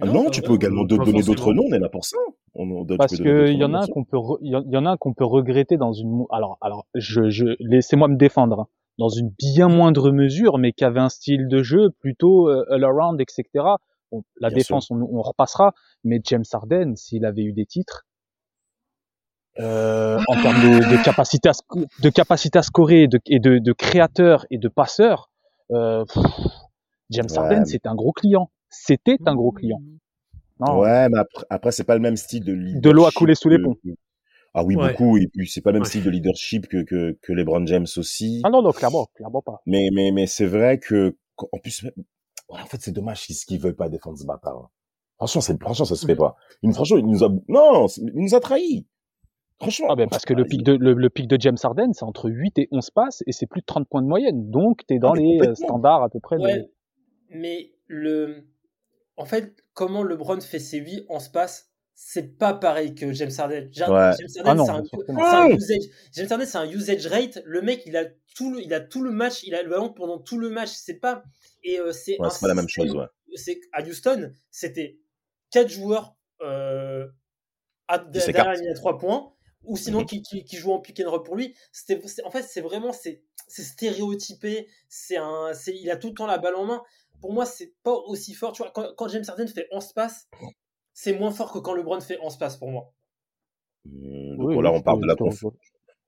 [0.01, 0.55] Ah non, tu peux vraiment.
[0.55, 2.17] également donner d'autres noms, on est là pour ça.
[2.55, 4.37] On, on- tu Parce peux donner d'autres que il y en a qu'on peut, re-
[4.41, 6.85] il y en- il y en a un qu'on peut regretter dans une, alors, alors,
[6.95, 8.67] je, je, laissez-moi me défendre, hein.
[8.97, 12.83] dans une bien moindre mesure, mais qui avait un style de jeu plutôt euh, all
[12.83, 13.43] around, etc.
[14.11, 18.05] Bon, la Bien défense, on, on repassera, mais James Harden, s'il avait eu des titres,
[19.59, 21.53] euh, en termes de, de capacité à,
[22.01, 25.29] de capacité à scorer et de, et de, de créateur et de passeur,
[25.71, 26.23] euh, pff,
[27.09, 28.51] James Ouais, Harden, c'est un gros client.
[28.69, 29.81] C'était un gros client.
[30.59, 30.79] Non.
[30.79, 32.81] Ouais, mais après, après c'est pas le même style de leadership.
[32.83, 33.73] De l'eau a coulé sous les ponts.
[33.75, 33.89] que-
[34.53, 34.91] Ah oui, Ouais.
[34.91, 35.17] beaucoup.
[35.17, 35.89] Et puis c'est pas le même Ouais.
[35.89, 38.41] style de leadership que que, que LeBron James aussi.
[38.43, 39.61] Ah non, non, clairement, clairement pas.
[39.65, 41.15] Mais mais mais c'est vrai que
[41.51, 41.85] en plus,
[42.49, 44.69] en fait c'est dommage qu'ils qu'ils veulent pas défendre ce bâtard.
[45.17, 46.35] Franchement, c'est franchement ça se fait pas.
[46.61, 48.85] Il, franchement, il nous a non, il nous a trahis.
[49.61, 49.87] Franchement.
[49.89, 52.29] Ah ben parce que le pic de le, le pic de James Harden, c'est entre
[52.29, 54.49] 8 et 11 passes et c'est plus de 30 points de moyenne.
[54.49, 56.37] Donc tu es dans Ah, les euh, standards à peu près.
[56.37, 56.69] de- Ouais,
[57.29, 58.45] mais le.
[59.17, 63.67] En fait, comment LeBron fait ses 8 en space, c'est pas pareil que James Harden.
[63.73, 64.15] Ja- Ouais.
[64.17, 65.77] James Ah Harden, c'est un, Ah usage.
[66.13, 67.41] James Harden, c'est un usage rate.
[67.45, 68.05] Le mec, il a
[68.35, 70.69] tout le, il a tout le match, il a le ballon pendant tout le match.
[70.69, 71.23] C'est pas.
[71.63, 73.05] Et euh, c'est Ouais, un c'est pas la même chose, ouais.
[73.35, 74.97] C'est à Houston, c'était
[75.51, 77.05] quatre joueurs euh,
[77.89, 79.33] à, derrière la ligne à 3 points,
[79.63, 80.05] ou sinon Mhm.
[80.05, 81.55] qui, qui, qui jouent en pick and roll pour lui.
[81.71, 84.67] C'était, en fait, c'est vraiment c'est, stéréotypé.
[84.87, 86.81] C'est un, c'est, il a tout le temps la balle en main.
[87.21, 88.51] Pour moi, c'est pas aussi fort.
[88.53, 90.27] Tu vois, quand, quand James Harden fait 11 passes,
[90.93, 92.93] c'est moins fort que quand LeBron fait 11 passes pour moi.
[93.85, 95.51] Donc Oui, là, on parle de la conf-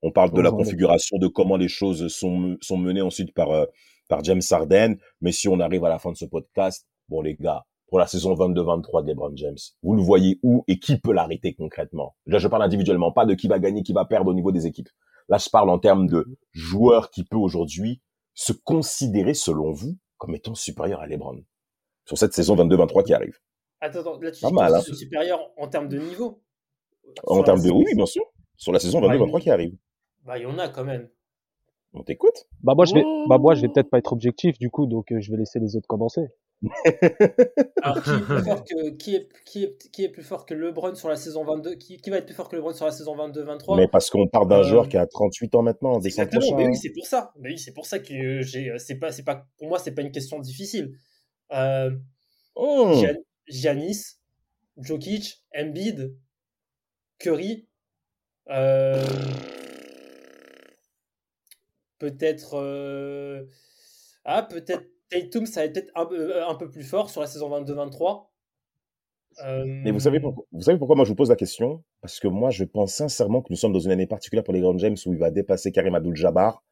[0.02, 3.66] on parle de la configuration de comment les choses sont sont menées ensuite par euh,
[4.08, 4.96] par James Harden.
[5.20, 8.06] Mais si on arrive à la fin de ce podcast, bon les gars, pour la
[8.06, 12.16] saison 22-23 de LeBron James, vous le voyez où et qui peut l'arrêter concrètement?
[12.24, 14.66] Là, je parle individuellement, pas de qui va gagner, qui va perdre au niveau des
[14.66, 14.88] équipes.
[15.28, 18.00] Là, je parle en termes de joueur qui peut aujourd'hui
[18.32, 21.42] se considérer, selon vous, comme étant supérieur à LeBron
[22.06, 23.38] sur cette saison 22-23 qui arrive.
[23.82, 24.94] Attends, attends, là, tu Pas dis mal, que hein.
[24.94, 26.42] supérieur en termes de niveau.
[27.26, 28.22] En termes la de saison- oui, bien sûr,
[28.56, 29.76] sur la saison Ouais, 22-23 mais- qui arrive.
[30.24, 31.10] Bah, il y en a quand même.
[31.92, 32.46] On t'écoute?
[32.62, 33.26] Bah moi je vais, Oh.
[33.28, 35.58] bah moi je vais peut-être pas être objectif du coup, donc euh, je vais laisser
[35.60, 36.22] les autres commencer.
[37.82, 40.54] Alors, qui est plus fort que, qui est, qui est, qui est plus fort que
[40.54, 42.92] LeBron sur la saison 22 qui, qui va être plus fort que LeBron sur la
[42.92, 46.56] saison 22-23 Mais parce qu'on parle d'un Euh, joueur qui a 38 ans maintenant, Exactement,
[46.56, 47.32] mais oui, c'est pour ça.
[47.38, 48.72] Mais oui, c'est pour ça que j'ai.
[48.78, 49.46] C'est pas, c'est pas.
[49.58, 50.92] Pour moi, c'est pas une question difficile.
[51.52, 51.90] Euh,
[52.54, 52.92] Oh.
[53.02, 54.18] Gian- Giannis,
[54.76, 56.14] Jokic, Embiid,
[57.18, 57.66] Curry.
[58.50, 59.02] euh,
[61.98, 62.54] peut-être.
[62.54, 63.44] euh,
[64.24, 67.26] ah, peut-être Tatum, ça va être peut-être un, peu- un peu plus fort sur la
[67.26, 68.28] saison 22-23.
[69.44, 71.82] Euh, Mais vous savez, pourquoi, vous savez pourquoi moi je vous pose la question?
[72.02, 74.60] Parce que moi je pense sincèrement que nous sommes dans une année particulière pour les
[74.60, 76.62] Grand James où il va dépasser Karim Abdul-Jabbar.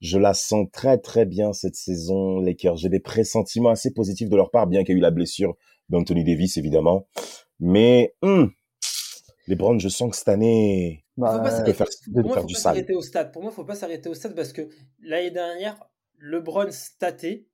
[0.00, 2.76] Je la sens très très bien cette saison, Lakers.
[2.76, 5.56] J'ai des pressentiments assez positifs de leur part, bien qu'il y ait eu la blessure
[5.88, 7.06] d'Anthony Davis évidemment.
[7.58, 8.50] Mais hum,
[9.46, 12.48] les Browns, je sens que cette année, Faut pas Bah, faire- pour moi, faire faut
[12.48, 12.74] du pas sale.
[12.74, 13.32] s'arrêter au stade.
[13.32, 14.68] Pour moi, faut pas s'arrêter au stade parce que
[15.00, 15.78] l'année dernière,
[16.18, 17.46] LeBron statait,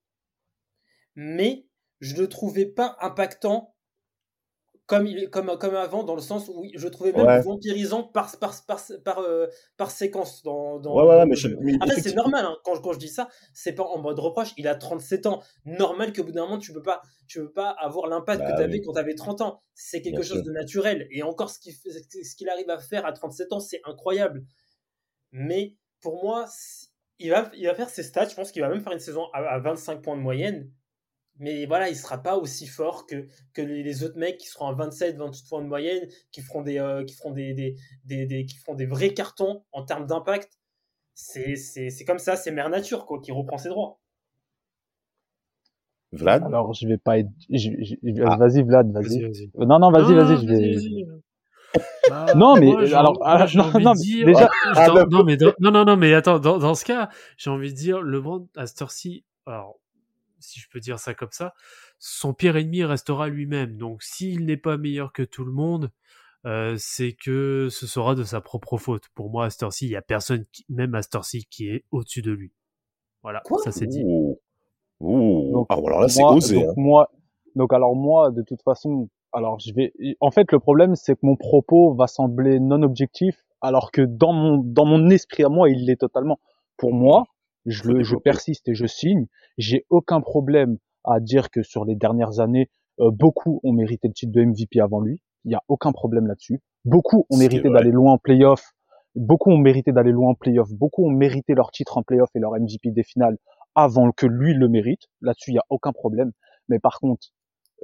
[1.22, 1.66] mais
[2.00, 3.74] je le trouvais pas impactant
[4.86, 7.42] comme, il, comme, comme avant, dans le sens où je le trouvais même Ouais.
[7.42, 9.46] vampirisant par, par, par, par, euh,
[9.76, 10.42] par séquence.
[10.42, 11.48] Dans, dans, Ouais, ouais, dans mais je-
[11.80, 14.52] Après, c'est normal, hein, quand, je- quand je dis ça, c'est pas en mode reproche,
[14.56, 15.42] il a 37 ans.
[15.64, 18.56] Normal qu'au bout d'un moment, tu peux pas, tu peux pas avoir l'impact Bah que
[18.56, 18.82] tu avais oui.
[18.82, 19.62] quand tu avais 30 ans.
[19.74, 20.44] C'est quelque Bien chose sûr.
[20.46, 21.06] de naturel.
[21.12, 21.90] Et encore, ce qu'il fait-
[22.24, 24.42] ce qu'il arrive à faire à 37 ans, c'est incroyable.
[25.30, 26.46] Mais pour moi,
[27.20, 28.28] il va, il va faire ses stats.
[28.28, 30.68] Je pense qu'il va même faire une saison à, à 25 points de moyenne.
[31.42, 34.74] Mais voilà, il sera pas aussi fort que, que les, autres mecs qui seront à
[34.74, 38.44] 27, 28 points de moyenne, qui feront des, euh, qui feront des, des, des, des-
[38.44, 40.52] qui feront des vrais cartons en termes d'impact.
[41.14, 43.98] C'est, c'est, c'est comme ça, c'est mère nature quoi, qui reprend ses droits.
[46.12, 48.36] Vlad, Alors je vais pas être, je- je- je- Ah.
[48.36, 49.24] vas-y Vlad, Vas-y.
[49.24, 49.30] Euh,
[49.64, 51.06] Non non vas-y vas-y, je vais.
[52.10, 55.36] Bah, Non, mais, moi, alors, moi, non, non, dire- déjà- Ah, Ah, dans- non, mais
[55.36, 58.48] dans- non, non, non, mais attends, dans, dans ce cas, j'ai envie de dire, LeBron,
[58.56, 59.78] à cette heure-ci, alors,
[60.40, 61.54] si je peux dire ça comme ça,
[61.98, 63.76] son pire ennemi restera lui-même.
[63.76, 65.90] Donc s'il n'est pas meilleur que tout le monde,
[66.46, 69.08] euh, c'est que ce sera de sa propre faute.
[69.14, 71.68] Pour moi, à cette heure-ci, il y a personne, qui, même à cette heure-ci, qui
[71.68, 72.52] est au-dessus de lui.
[73.22, 73.58] Voilà, Quoi?
[73.62, 74.02] ça c'est dit.
[74.04, 74.40] Ouh.
[75.00, 75.50] Ouh.
[75.52, 76.54] Donc, Ah, alors là, c'est moi, osé.
[76.56, 76.72] donc, hein.
[76.76, 77.10] moi,
[77.56, 79.92] donc alors moi, de toute façon, alors je vais.
[80.20, 84.32] En fait, le problème, c'est que mon propos va sembler non objectif, alors que dans
[84.32, 86.38] mon dans mon esprit à moi, il l'est totalement.
[86.78, 87.24] Pour moi,
[87.70, 89.26] je le, je persiste et je signe.
[89.58, 92.68] J'ai aucun problème à dire que sur les dernières années,
[93.00, 95.22] euh, beaucoup ont mérité le titre de MVP avant lui.
[95.44, 96.60] Il y a aucun problème là-dessus.
[96.84, 98.72] Beaucoup ont mérité d'aller loin en playoff.
[99.14, 100.70] Beaucoup ont mérité d'aller loin en playoff.
[100.72, 103.38] Beaucoup ont mérité leur titre en playoff et leur MVP des finales
[103.74, 105.02] avant que lui le mérite.
[105.20, 106.32] Là-dessus, il y a aucun problème.
[106.68, 107.28] Mais par contre,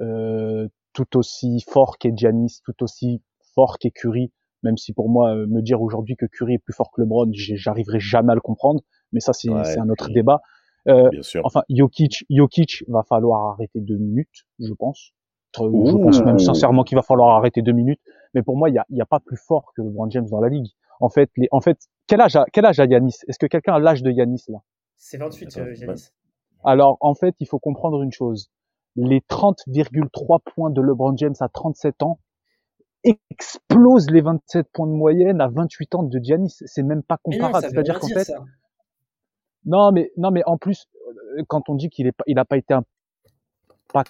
[0.01, 3.21] euh, tout aussi fort qu'est Giannis, tout aussi
[3.55, 4.31] fort qu'est Curry,
[4.63, 7.29] même si pour moi, euh, me dire aujourd'hui que Curry est plus fort que LeBron,
[7.33, 8.81] j'arriverai jamais à le comprendre.
[9.11, 10.41] Mais ça, c'est Ouais, un autre débat.
[10.87, 11.41] Euh, Bien sûr.
[11.43, 15.11] enfin, Jokic, Jokic va falloir arrêter deux minutes, je pense.
[15.55, 17.99] Je pense même sincèrement qu'il va falloir arrêter deux minutes.
[18.33, 20.27] Mais pour moi, il y a, il y a pas plus fort que LeBron James
[20.29, 20.67] dans la ligue.
[20.99, 21.77] En fait, les, en fait,
[22.07, 24.59] quel âge a, quel âge a Yanis Est-ce que quelqu'un a l'âge de Yanis là?
[24.97, 26.09] C'est 28, Attends, euh, Giannis.
[26.63, 28.49] Alors, en fait, il faut comprendre une chose.
[28.95, 32.19] Les 30,3 points de LeBron James à 37 ans
[33.03, 36.55] explosent les 27 points de moyenne à 28 ans de Giannis.
[36.65, 37.67] C'est même pas comparable.
[37.69, 38.43] C'est-à-dire qu'en fait, ça.
[39.67, 40.87] Non, mais non, mais en plus,
[41.37, 42.83] euh, quand on dit qu'il est pas, il a pas été un
[43.93, 44.03] pas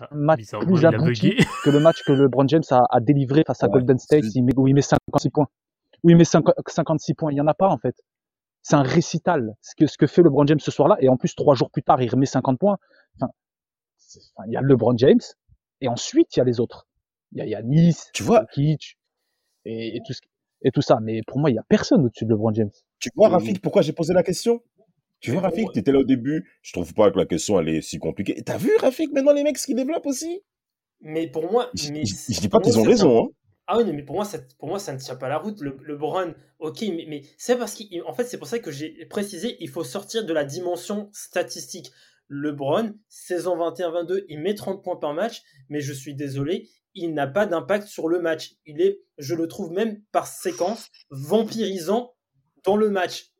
[0.00, 3.66] Ah, match plus abouti que le match que LeBron James a, a délivré face à
[3.66, 5.48] Ouais, Golden State, c'est- il met, où il met 56 points.
[6.04, 7.32] Où il met 50 56 points.
[7.32, 7.94] Il y en a pas, en fait.
[8.62, 9.54] C'est un récital.
[9.62, 10.96] Ce que, ce que fait LeBron James ce soir-là.
[11.00, 12.76] Et en plus, trois jours plus tard, il remet 50 points.
[13.20, 13.30] Enfin,
[14.46, 15.20] il y a LeBron James.
[15.80, 16.86] Et ensuite, il y a les autres.
[17.32, 18.44] Il y a Yanis, Tu vois,
[19.64, 20.20] et, et tout ce,
[20.62, 20.98] et tout ça.
[21.02, 22.70] Mais pour moi, il y a personne au-dessus de LeBron James.
[22.98, 23.32] tu vois, Oui.
[23.34, 24.60] Rafik, pourquoi j'ai posé la question?
[25.20, 26.48] Tu vois, Mais Rafik, tu étais là au début.
[26.62, 28.38] Je trouve pas que la question, elle est si compliquée.
[28.38, 30.42] Et T'as vu, Rafik, maintenant les mecs, ce qu'ils développent aussi?
[31.00, 33.24] Mais pour moi, je, mais je- je dis pas pour qu'ils moi, ont raison.
[33.24, 33.28] Hein.
[33.66, 35.60] Ah oui, mais pour moi, ça, pour moi, ça ne tient pas la route.
[35.60, 39.04] Le, le Brown, ok, mais, mais c'est parce qu'en fait, c'est pour ça que j'ai
[39.06, 41.90] précisé, il faut sortir de la dimension statistique.
[42.28, 46.68] Le Brown, saison 21-22, il met 30 points par match, mais je suis désolé,
[46.98, 48.54] il n'a pas d'impact sur le match.
[48.66, 52.14] Il est, je le trouve même par séquence, vampirisant
[52.64, 53.32] dans le match.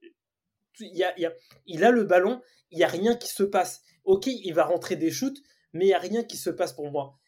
[0.80, 1.32] Il, y a, il, y a,
[1.66, 2.40] il a le ballon,
[2.70, 3.82] il n'y a rien qui se passe.
[4.04, 5.38] Ok, il va rentrer des shoots,
[5.72, 7.18] mais il n'y a rien qui se passe pour moi.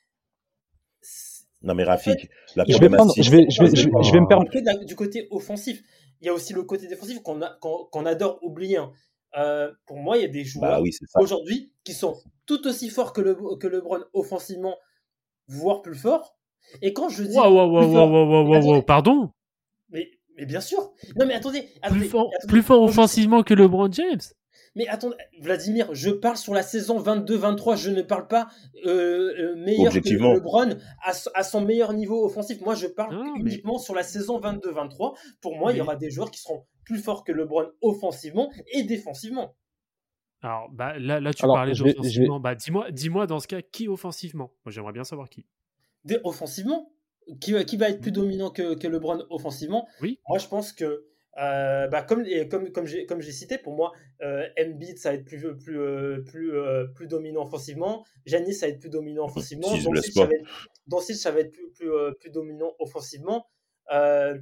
[1.62, 3.24] Non, mais Rafik, la Je vais prendre, problématique.
[3.24, 4.84] je vais, je vais, je vais, je vais me permettre.
[4.86, 5.82] du côté offensif.
[6.22, 8.76] Il y a aussi le côté défensif qu'on adore oublier.
[8.78, 8.92] hein.
[9.36, 11.20] Euh, pour moi, il y a des joueurs Bah oui, ça.
[11.20, 12.16] aujourd'hui qui sont
[12.46, 14.76] tout aussi forts que, le, que LeBron offensivement,
[15.50, 16.36] voire plus forts.
[16.82, 17.36] Et quand je dis.
[17.36, 19.30] Waouh, waouh, waouh, fort- waouh, waouh, waouh, waouh, pardon
[19.90, 20.92] mais, mais bien sûr.
[21.18, 21.68] Non, mais attendez.
[21.90, 22.46] plus fort, attendez.
[22.48, 24.20] plus fort offensivement que LeBron James
[24.76, 28.46] Mais attendez, Vladimir, je parle sur la saison 22-23, je ne parle pas
[28.86, 32.60] euh, euh, meilleur que LeBron à, à son meilleur niveau offensif.
[32.60, 35.16] Moi, je parle Non, mais- uniquement sur la saison 22-23.
[35.40, 38.84] Pour moi, il y aura des joueurs qui seront plus forts que LeBron offensivement et
[38.84, 39.56] défensivement.
[40.42, 42.40] Alors, bah, là, là, tu Alors, parlais je vais- d'offensivement.
[42.40, 44.52] Bah, dis-moi, dis-moi dans ce cas, qui offensivement?
[44.64, 45.44] Moi, j'aimerais bien savoir qui.
[46.24, 46.92] Offensivement,
[47.40, 49.86] qui, qui va être plus dominant que, que LeBron offensivement?
[50.00, 50.18] Oui.
[50.28, 51.04] Moi, je pense que,
[51.38, 55.10] euh, bah, comme, et comme, comme j'ai comme j'ai cité, pour moi, euh, Embiid, ça
[55.10, 58.04] va être plus, plus, euh, plus, euh, plus dominant offensivement.
[58.24, 59.68] Giannis, ça va être plus dominant offensivement.
[59.68, 63.46] Si Doncic, ça va être, Doncic, ça va être plus, plus, euh, plus dominant offensivement.
[63.92, 64.38] Euh,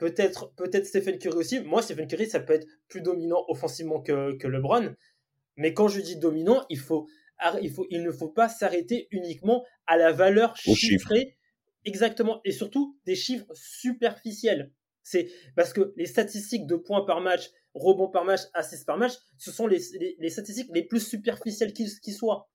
[0.00, 1.60] Peut-être peut Stephen Curry aussi.
[1.60, 4.94] Moi, Stephen Curry, ça peut être plus dominant offensivement que, que LeBron.
[5.56, 7.06] Mais quand je dis dominant, il, faut,
[7.60, 11.36] il, faut, il ne faut pas s'arrêter uniquement à la valeur chiffrée.
[11.84, 12.40] Exactement.
[12.46, 14.72] Et surtout, des chiffres superficiels.
[15.02, 19.12] C'est parce que les statistiques de points par match, rebonds par match, assists par match,
[19.36, 22.48] ce sont les, les, les statistiques les plus superficielles qui, qui soient.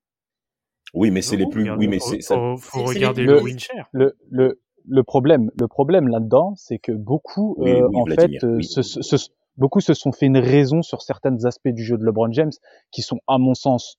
[0.95, 1.69] Oui, mais c'est les plus.
[1.71, 2.35] Oui, mais faut, c'est ça.
[2.59, 3.87] faut, regarder les- le le- win share.
[3.91, 8.45] le, le, problème, le problème là-dedans, c'est que beaucoup, Oui, euh, oui, en Vladimir, fait,
[8.47, 8.63] euh, oui.
[8.63, 12.03] se, se- se- beaucoup se sont fait une raison sur certains aspects du jeu de
[12.03, 12.51] LeBron James
[12.91, 13.97] qui sont, à mon sens,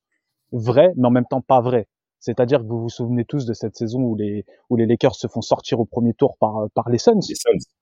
[0.53, 1.89] vrais, mais en même temps pas vrais.
[2.19, 5.29] C'est-à-dire que vous vous souvenez tous de cette saison où les, où les Lakers se
[5.29, 7.21] font sortir au premier tour par, par les Suns.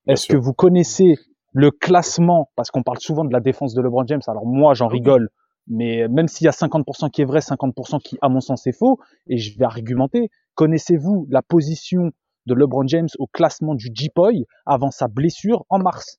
[0.07, 1.15] Est-ce que vous connaissez
[1.53, 4.21] le classement Parce qu'on parle souvent de la défense de LeBron James.
[4.27, 5.29] Alors moi, Ah j'en rigole.
[5.67, 8.77] Mais même s'il y a 50% qui est vrai, 50% qui, à mon sens, est
[8.77, 8.99] faux,
[9.29, 12.11] et je vais argumenter, connaissez-vous la position
[12.47, 16.19] de LeBron James au classement du G-Poy avant sa blessure en mars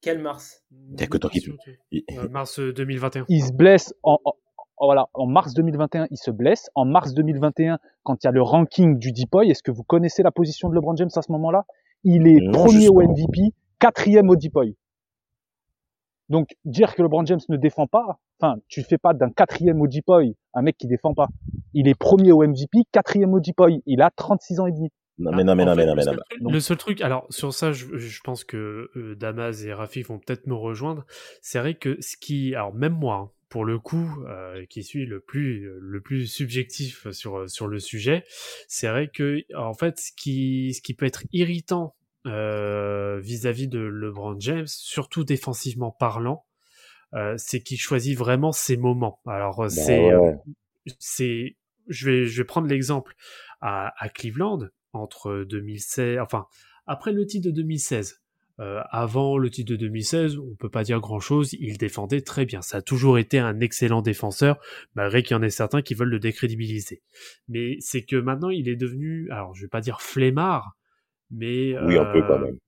[0.00, 0.62] Quel Mars?
[0.98, 1.56] Y a que toi qui peux.
[1.90, 3.24] Il- Euh, mars euh, 2021.
[3.28, 4.18] Il se blesse en,
[4.78, 6.68] voilà, en mars 2021, il se blesse.
[6.74, 10.22] En mars 2021, quand il y a le ranking du Deepoy, est-ce que vous connaissez
[10.22, 11.64] la position de LeBron James à ce moment-là?
[12.04, 13.00] Il est Non, premier au.
[13.00, 14.76] MVP, quatrième au Deepoy.
[16.28, 20.34] Donc, dire que LeBron James ne défend pas, enfin, tu fais pas d'un quatrième Ojipoy
[20.54, 21.28] un mec qui défend pas.
[21.74, 23.82] Il est premier au MVP, quatrième Ojipoy.
[23.86, 24.88] Il a 36 ans et demi.
[25.18, 26.22] Non, mais non, mais En non, fait, mais non, le mais seul non.
[26.28, 30.06] truc- Le seul truc, alors sur ça, je, je pense que euh, Damas et Rafik
[30.08, 31.06] vont peut-être me rejoindre.
[31.40, 35.06] C'est vrai que ce qui, alors même moi, hein, pour le coup, euh, qui suis
[35.06, 38.24] le plus le plus subjectif sur sur le sujet,
[38.68, 41.94] c'est vrai que en fait, ce qui ce qui peut être irritant
[42.26, 46.44] euh, vis-à-vis de LeBron James, surtout défensivement parlant,
[47.14, 49.20] euh, c'est qu'il choisit vraiment ses moments.
[49.26, 50.36] Alors euh, c'est Bah ouais.
[50.88, 51.56] euh, c'est
[51.88, 53.14] je vais je vais prendre l'exemple
[53.60, 56.46] à, à Cleveland entre 2016 enfin
[56.86, 58.20] après le titre de 2016
[58.58, 62.44] euh, avant le titre de 2016 on peut pas dire grand chose il défendait très
[62.44, 64.58] bien ça a toujours été un excellent défenseur
[64.94, 67.02] malgré qu'il y en ait certains qui veulent le décrédibiliser
[67.48, 70.76] mais c'est que maintenant il est devenu alors je vais pas dire flemmard
[71.30, 72.58] mais Oui, un peu quand euh, même.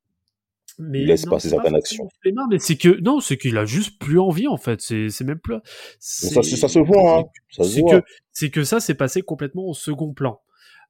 [0.78, 2.06] mais Il laisse non, passer pas certaines forcément
[2.42, 2.48] actions.
[2.50, 4.80] mais c'est que non, c'est qu'il a juste plus envie en fait.
[4.80, 5.56] C'est c'est même plus.
[5.98, 7.24] Ça, ça se voit, hein.
[7.50, 8.02] Ça se c'est que
[8.32, 10.40] c'est que ça s'est passé complètement au second plan.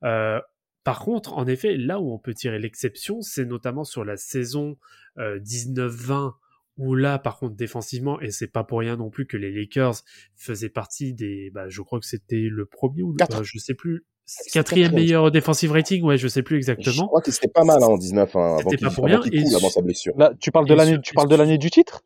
[0.04, 0.40] Euh,
[0.84, 4.78] par contre, en effet, là où on peut tirer l'exception, c'est notamment sur la saison
[5.18, 6.32] euh, 19-20
[6.78, 9.96] où là, par contre, défensivement, et c'est pas pour rien non plus que les Lakers
[10.36, 13.74] faisaient partie des, bah, je crois que c'était le premier ou le, euh, je sais
[13.74, 14.06] plus,
[14.52, 14.94] quatrième quatrième.
[14.94, 17.06] meilleur defensive rating, ouais, je sais plus Je exactement.
[17.06, 19.80] crois que c'était pas mal hein, en 19, hein, avant pas pour rien, et sa
[19.80, 20.14] blessure.
[20.16, 22.02] Là, tu parles de l'année, tu parles de l'année du titre?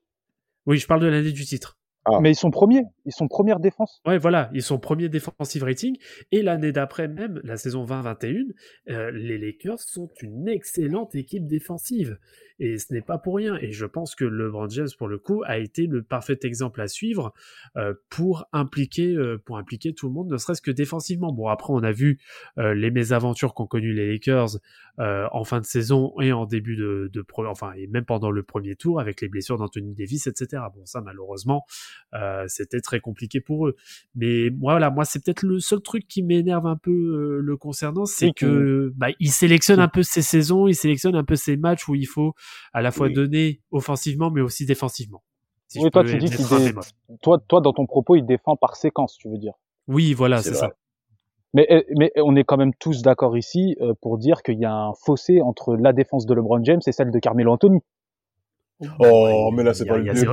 [0.66, 1.77] Oui, je parle de l'année du titre.
[2.05, 2.18] Ah.
[2.20, 2.85] Mais ils sont premiers.
[3.05, 4.01] Ils sont première défense.
[4.07, 5.97] Ouais, voilà, ils sont premiers defensive rating.
[6.31, 8.53] Et l'année d'après même, la saison 20-21,
[8.91, 12.19] euh, les Lakers sont une excellente équipe défensive.
[12.59, 13.57] Et ce n'est pas pour rien.
[13.61, 16.87] Et je pense que LeBron James, pour le coup, a été le parfait exemple à
[16.87, 17.33] suivre
[17.77, 21.33] euh, pour impliquer, euh, pour impliquer tout le monde, ne serait-ce que défensivement.
[21.33, 22.21] Bon, après, on a vu
[22.57, 24.59] les mésaventures qu'ont connues les Lakers
[24.99, 27.25] en fin de saison et en début de, de
[27.77, 30.63] et même pendant le premier tour avec les blessures d'Anthony Davis, etc.
[30.75, 31.65] Bon, ça, malheureusement,
[32.47, 33.76] c'était très compliqué pour eux.
[34.14, 38.05] Mais voilà, moi c'est peut-être le seul truc qui m'énerve un peu euh, le concernant,
[38.05, 39.84] c'est Oui, que bah, il sélectionne Oui.
[39.84, 42.34] un peu ses saisons, il sélectionne un peu ses matchs où il faut
[42.72, 43.14] à la fois Oui.
[43.14, 45.22] donner offensivement mais aussi défensivement.
[45.68, 46.74] Si Oui, toi, tu dis qu'il dé-.
[47.22, 49.55] Toi, toi, dans ton propos, il défend par séquence, tu veux dire.
[49.88, 50.72] Oui, voilà, C'est ça.
[51.55, 54.64] Mais, eh, mais on est quand même tous d'accord ici euh, pour dire qu'il y
[54.64, 57.80] a un fossé entre la défense de LeBron James et celle de Carmelo Anthony.
[58.99, 60.33] Oh, mais là, c'est pas le débat.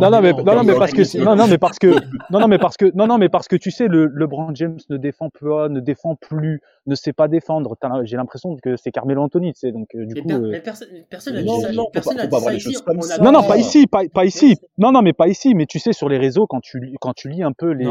[0.00, 1.86] Non, non, mais, non, non, mais parce que, non, non, mais parce que,
[2.30, 4.78] non, non, mais parce que, non, non, mais parce que tu sais, le LeBron James
[4.90, 7.76] ne défend pas, ne défend plus, ne sait pas défendre.
[8.04, 10.28] J'ai l'impression que c'est Carmelo Anthony, tu sais, donc euh, du Mais, coup.
[10.28, 11.72] per- euh, mais personne, personne n'a Non, dit ça.
[11.72, 12.76] non, personne pas- n'a dit ça ici.
[13.22, 14.56] Non, non, pas- pas ici, pas, pas ici.
[14.78, 15.54] Non, non, mais pas ici.
[15.54, 17.84] Mais tu sais, sur les réseaux, quand tu, lis- quand tu lis un peu les,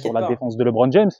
[0.00, 1.10] sur la défense de LeBron James,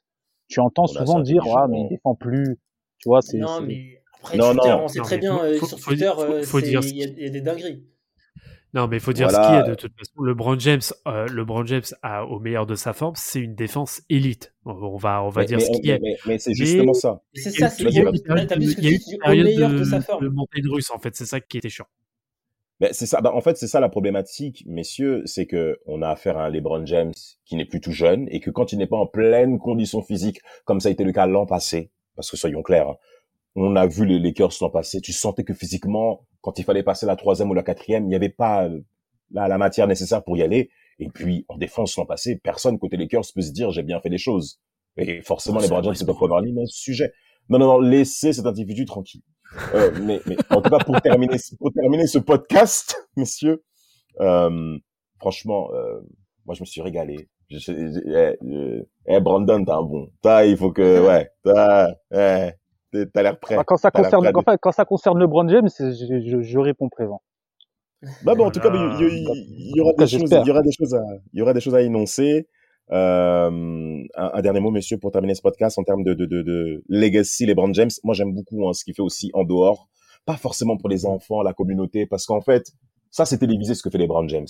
[0.49, 2.59] tu entends souvent dire, ouais, mais il défend plus.
[2.99, 3.39] Tu vois, c'est.
[3.39, 4.85] Non, mais après, Non, Twitter, non.
[4.85, 6.81] on sait Non, très mais bien, faut- euh, sur faut Twitter, euh, il y, a-
[7.07, 7.85] il y a des dingueries.
[8.75, 9.63] Non, mais il faut dire ce Voilà.
[9.63, 10.23] qui est de toute façon.
[10.23, 14.55] LeBron James, euh, LeBron James a au meilleur de sa forme, c'est une défense élite.
[14.65, 15.99] On va, on va Mais, dire mais, ce qui est.
[16.01, 17.21] mais- mais c'est Mais- justement ça.
[17.35, 20.05] C'est ça, c'est il y a eu une période ce de- de, de, sa de
[20.05, 20.29] forme.
[20.29, 21.15] montagne russe, en fait.
[21.15, 21.85] C'est ça qui était chiant.
[22.81, 23.21] Mais c'est ça.
[23.21, 26.49] Bah, en fait, c'est ça la problématique, messieurs, c'est que on a affaire à un
[26.49, 27.13] LeBron James
[27.45, 30.41] qui n'est plus tout jeune et que quand il n'est pas en pleine condition physique,
[30.65, 32.97] comme ça a été le cas l'an passé, parce que soyons clairs, hein,
[33.55, 37.07] on a vu les Lakers l'an passé, tu sentais que physiquement, quand il fallait passer
[37.07, 38.81] la troisième ou la quatrième, il n'y avait pas euh,
[39.31, 40.71] la, la matière nécessaire pour y aller.
[40.99, 44.09] Et puis, en défense l'an passé, personne côté Lakers peut se dire j'ai bien fait
[44.09, 44.61] les choses.
[44.97, 47.13] Et forcément, les James, vrai, c'est pas avoir mis ce sujet.
[47.49, 49.23] Non, non, non, laissez cet individu tranquille.
[49.75, 53.63] Euh, mais, mais en tout cas, pour terminer, pour terminer ce podcast, messieurs,
[54.21, 54.79] euh,
[55.19, 56.01] franchement, euh,
[56.47, 57.29] moi, je me suis régalé.
[57.51, 60.09] Je, je- je- eh, eh, Brandon, t'as un bon.
[60.23, 62.53] T'as, il faut que, ouais, t'as, eh,
[63.13, 63.57] t'as l'air prêt.
[63.67, 66.89] Quand ça concerne, prêt de- enfin, quand ça concerne LeBron James, je, je, je réponds
[66.89, 67.21] présent.
[68.25, 70.43] Bah bon, en tout cas, il y, aura des choses, j'espère.
[70.43, 72.49] il y aura des choses à, il y aura des choses à énoncer.
[72.91, 73.49] Euh,
[74.17, 76.83] un, un dernier mot, messieurs, pour terminer ce podcast en termes de, de, de, de
[76.89, 77.91] legacy, LeBron James.
[78.03, 79.89] Moi, j'aime beaucoup hein, ce qu'il fait aussi en dehors,
[80.27, 82.73] pas forcément pour les enfants, la communauté, parce qu'en fait,
[83.11, 84.49] ça, c'est télévisé ce que fait LeBron James.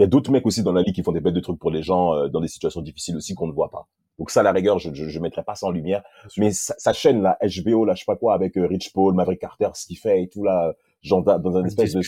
[0.00, 1.58] Il y a d'autres mecs aussi dans la ligue qui font des bêtes de trucs
[1.58, 3.86] pour les gens euh, dans des situations difficiles aussi qu'on ne voit pas.
[4.18, 6.02] Donc ça, à la rigueur, je, je, je mettrai pas ça en lumière.
[6.38, 9.14] Mais sa, sa chaîne là, HBO, là, je sais pas quoi, avec euh, Rich Paul,
[9.14, 10.72] Maverick Carter, ce qu'il fait et tout là,
[11.02, 12.00] genre dans un espèce de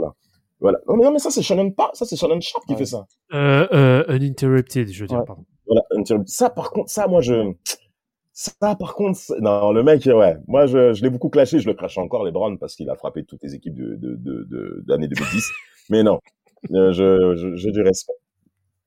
[0.00, 0.12] là.
[0.60, 0.78] Voilà.
[0.88, 2.78] Non mais, non, mais ça c'est Shannon pas, ça c'est Shannon Sharp qui Ouais.
[2.78, 3.06] fait ça.
[3.32, 5.24] Euh, euh, uninterrupted, je veux dire, Ouais.
[5.24, 5.44] pardon.
[5.68, 5.82] Voilà.
[6.26, 7.52] Ça par contre, ça moi je,
[8.32, 11.74] ça par contre, non le mec ouais, moi je, je l'ai beaucoup clashé, je le
[11.74, 14.84] crache encore les Browns parce qu'il a frappé toutes les équipes de de de de-
[14.86, 15.50] d'année 2010.
[15.90, 16.20] mais non,
[16.72, 18.14] euh, je je j'ai du respect.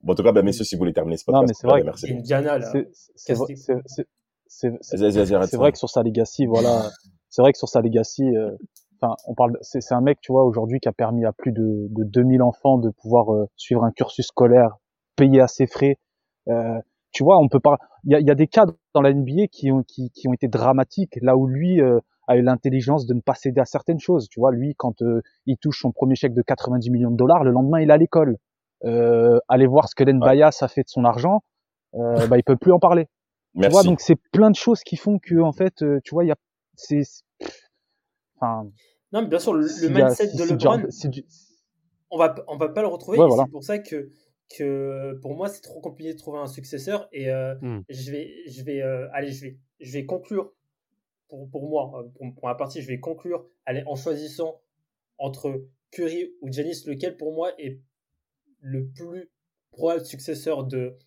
[0.02, 1.68] Bon, en tout cas, ben, messieurs, si vous voulez terminer ce Non, podcast, mais c'est
[1.68, 2.08] vrai ben, merci.
[2.08, 2.72] C'est une Diana, là.
[2.72, 2.78] C'est-
[5.58, 6.90] vrai- que sur sa legacy, voilà,
[7.30, 8.52] c'est vrai que sur sa legacy, euh,
[9.02, 11.52] enfin, on parle, c'est c'est un mec, tu vois, aujourd'hui qui a permis à plus
[11.52, 14.78] de, de 2000 enfants de pouvoir euh, suivre un cursus scolaire,
[15.16, 15.98] payer à ses frais.
[16.48, 16.80] Euh,
[17.12, 17.78] tu vois, on peut pas.
[18.06, 20.28] Il y a, il y a des cas dans la NBA qui ont qui, qui
[20.30, 23.66] ont été dramatiques, là où lui euh, a eu l'intelligence de ne pas céder à
[23.66, 24.28] certaines choses.
[24.30, 27.44] Tu vois, lui, quand euh, il touche son premier chèque de 90 millions de dollars,
[27.44, 28.38] le lendemain, il est à l'école.
[28.86, 30.20] Euh, aller voir ce que Len.
[30.20, 31.42] Bias a fait de son argent,
[31.96, 33.08] euh, bah, il peut plus en parler.
[33.60, 36.24] Tu vois, donc c'est plein de choses qui font que, en fait, euh, tu vois,
[36.24, 36.36] il y a,
[36.76, 37.02] c'est,
[38.36, 38.70] enfin,
[39.14, 41.26] Non, mais bien sûr, le, le a- mindset de LeBron, du-
[42.12, 43.44] on va on va pas le retrouver Ouais, et voilà.
[43.46, 44.10] c'est pour ça que
[44.58, 47.80] que pour moi c'est trop compliqué de trouver un successeur et euh, Hmm.
[47.90, 50.54] je vais je vais euh, allez je vais je vais conclure
[51.28, 53.46] pour, pour moi euh, pour, pour ma partie je vais conclure.
[53.66, 54.62] Allez, en choisissant
[55.18, 57.80] entre Curry ou Giannis lequel pour moi est
[58.62, 59.30] le plus
[59.72, 60.98] probable successeur de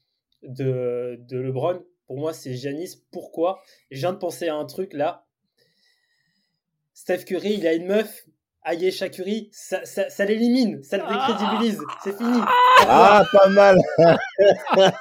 [0.42, 1.82] de, de LeBron?
[2.06, 3.02] Pour moi c'est Giannis.
[3.10, 3.62] Pourquoi?
[3.90, 5.26] Je viens de penser à un truc là.
[6.94, 8.26] Steph Curry il a une meuf
[8.62, 12.40] Ayesha Curry, ça, ça, ça l'élimine, ça le décrédibilise, c'est fini.
[12.86, 13.78] Ah, pas mal.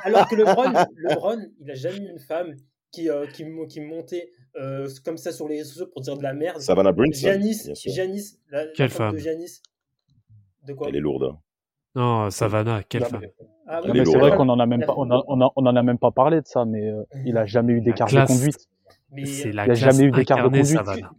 [0.04, 2.56] Alors que LeBron, LeBron, il a jamais eu une femme
[2.90, 6.24] qui, euh, qui, qui montait euh, comme ça sur les réseaux sociaux pour dire de
[6.24, 6.60] la merde.
[6.62, 7.38] Savannah Brinson.
[7.38, 7.94] Bien sûr.
[8.52, 9.62] La, la Quelle femme de femme Giannis.
[10.68, 10.88] De quoi?
[10.90, 11.24] Elle est lourde.
[11.24, 11.40] hein.
[11.96, 13.22] Non, Savannah, quelle Non, femme.
[13.22, 13.34] mais-
[13.68, 14.38] Ah, c'est vrai hein.
[14.38, 16.42] qu'on en a même pas, on, a, on, a- on en a même pas parlé
[16.42, 18.68] de ça, mais euh, il a jamais eu d'écart de conduite.
[19.12, 20.66] mais C'est la il a classe jamais eu d'écart de conduite.
[20.66, 21.12] Savannah.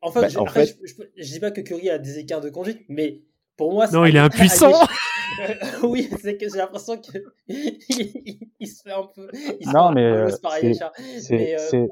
[0.00, 2.18] enfin, Bah, je, en après, fait- je, je, je dis pas que Curry a des
[2.18, 3.22] écarts de conduite, mais
[3.56, 4.72] pour moi, Non, il est impuissant.
[5.82, 7.18] Oui, c'est que j'ai l'impression que
[7.48, 9.28] il, il se fait un peu.
[9.32, 10.92] Il se Non, fait un mais, peu euh, c'est- Ayesha.
[11.20, 11.86] C'est, Mais, euh, c'est,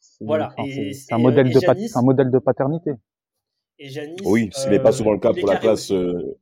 [0.00, 2.92] c'est- voilà, enfin, c'est- un modèle euh, de, c'est un modèle de paternité.
[3.78, 3.88] Et
[4.24, 5.90] Oui, ce n'est euh, pas souvent le cas pour la classe.
[5.90, 5.94] aussi.
[5.94, 6.34] euh,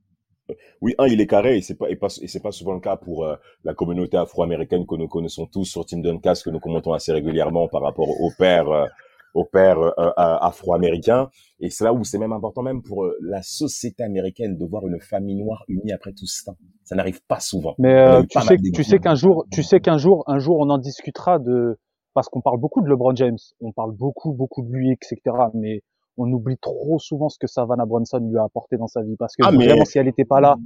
[0.83, 2.81] Oui, un, il est carré et c'est pas et pas et c'est pas souvent le
[2.81, 6.61] cas pour euh, la communauté afro-américaine que nous connaissons tous sur Team Duncast que nous
[6.61, 8.87] commentons assez régulièrement par rapport au père euh,
[9.35, 11.29] au père euh, euh, afro-américain
[11.61, 14.87] et c'est là où c'est même important même pour euh, la société américaine de voir
[14.87, 16.57] une famille noire unie après tout ce temps.
[16.85, 17.75] Ça n'arrive pas souvent.
[17.79, 20.57] Mais euh, tu pas sais, tu sais qu'un jour, tu sais qu'un jour, un jour,
[20.59, 21.79] on en discutera de
[22.15, 25.19] parce qu'on parle beaucoup de LeBron James, on parle beaucoup, beaucoup de lui, etc.
[25.55, 25.83] Mais
[26.17, 29.35] on oublie trop souvent ce que Savannah Brunson lui a apporté dans sa vie parce
[29.37, 30.57] que Ah, mais- vraiment, si elle n'était pas là,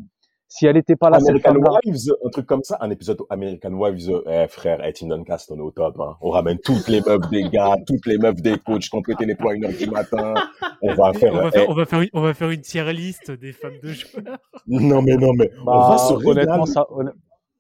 [0.49, 3.19] si elle n'était pas là, cette American femme-là, Wives, un truc comme ça, un épisode
[3.31, 6.17] American Wives, euh, eh, frère, eh, Team Duncast, on est au top, hein.
[6.21, 9.25] On ramène toutes les meufs des gars, toutes les meufs des coachs qui ont pété
[9.27, 10.35] les plombs à une heure du matin.
[10.83, 12.61] On va faire, On va, eh, faire, on, va faire une, on va faire une
[12.61, 14.39] tier list des femmes de joueurs.
[14.67, 17.13] non mais non mais, on bah, va se honnêtement, ça, honn-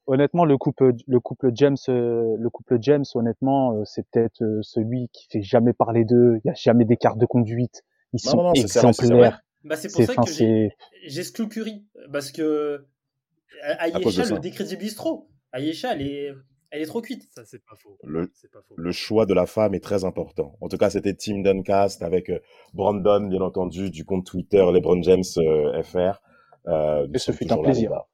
[0.07, 4.61] honnêtement, le couple, le couple James, euh, le couple James, honnêtement, euh, c'est peut-être euh,
[4.63, 6.39] celui qui fait jamais parler d'eux.
[6.45, 7.83] Il y a jamais d'écart de conduite.
[8.13, 9.41] Ils Non, sont non, exemplaires.
[9.65, 10.69] Bah, c'est pour ça que
[11.07, 11.85] j'exclus Curry.
[12.13, 12.87] Parce que
[13.81, 15.29] Ayesha le décrédibilise trop.
[15.53, 16.33] Ayesha, elle est,
[16.71, 17.29] elle est trop cuite.
[17.35, 17.97] Ça, c'est pas faux.
[18.05, 18.75] Le, C'est pas faux.
[18.77, 20.57] le choix de la femme est très important.
[20.61, 22.31] En tout cas, c'était Team Duncast avec
[22.75, 26.21] Brandon, bien entendu, du compte Twitter LeBron James euh, FR.
[26.67, 28.07] Euh, Et ce fut un là,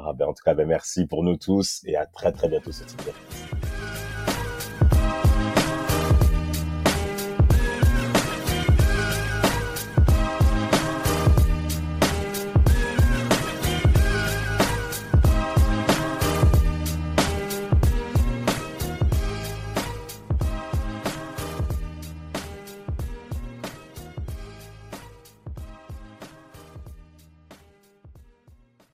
[0.00, 2.70] Ah, ben, en tout cas, ben, merci pour nous tous et à très très bientôt
[2.70, 3.47] sur Duncast.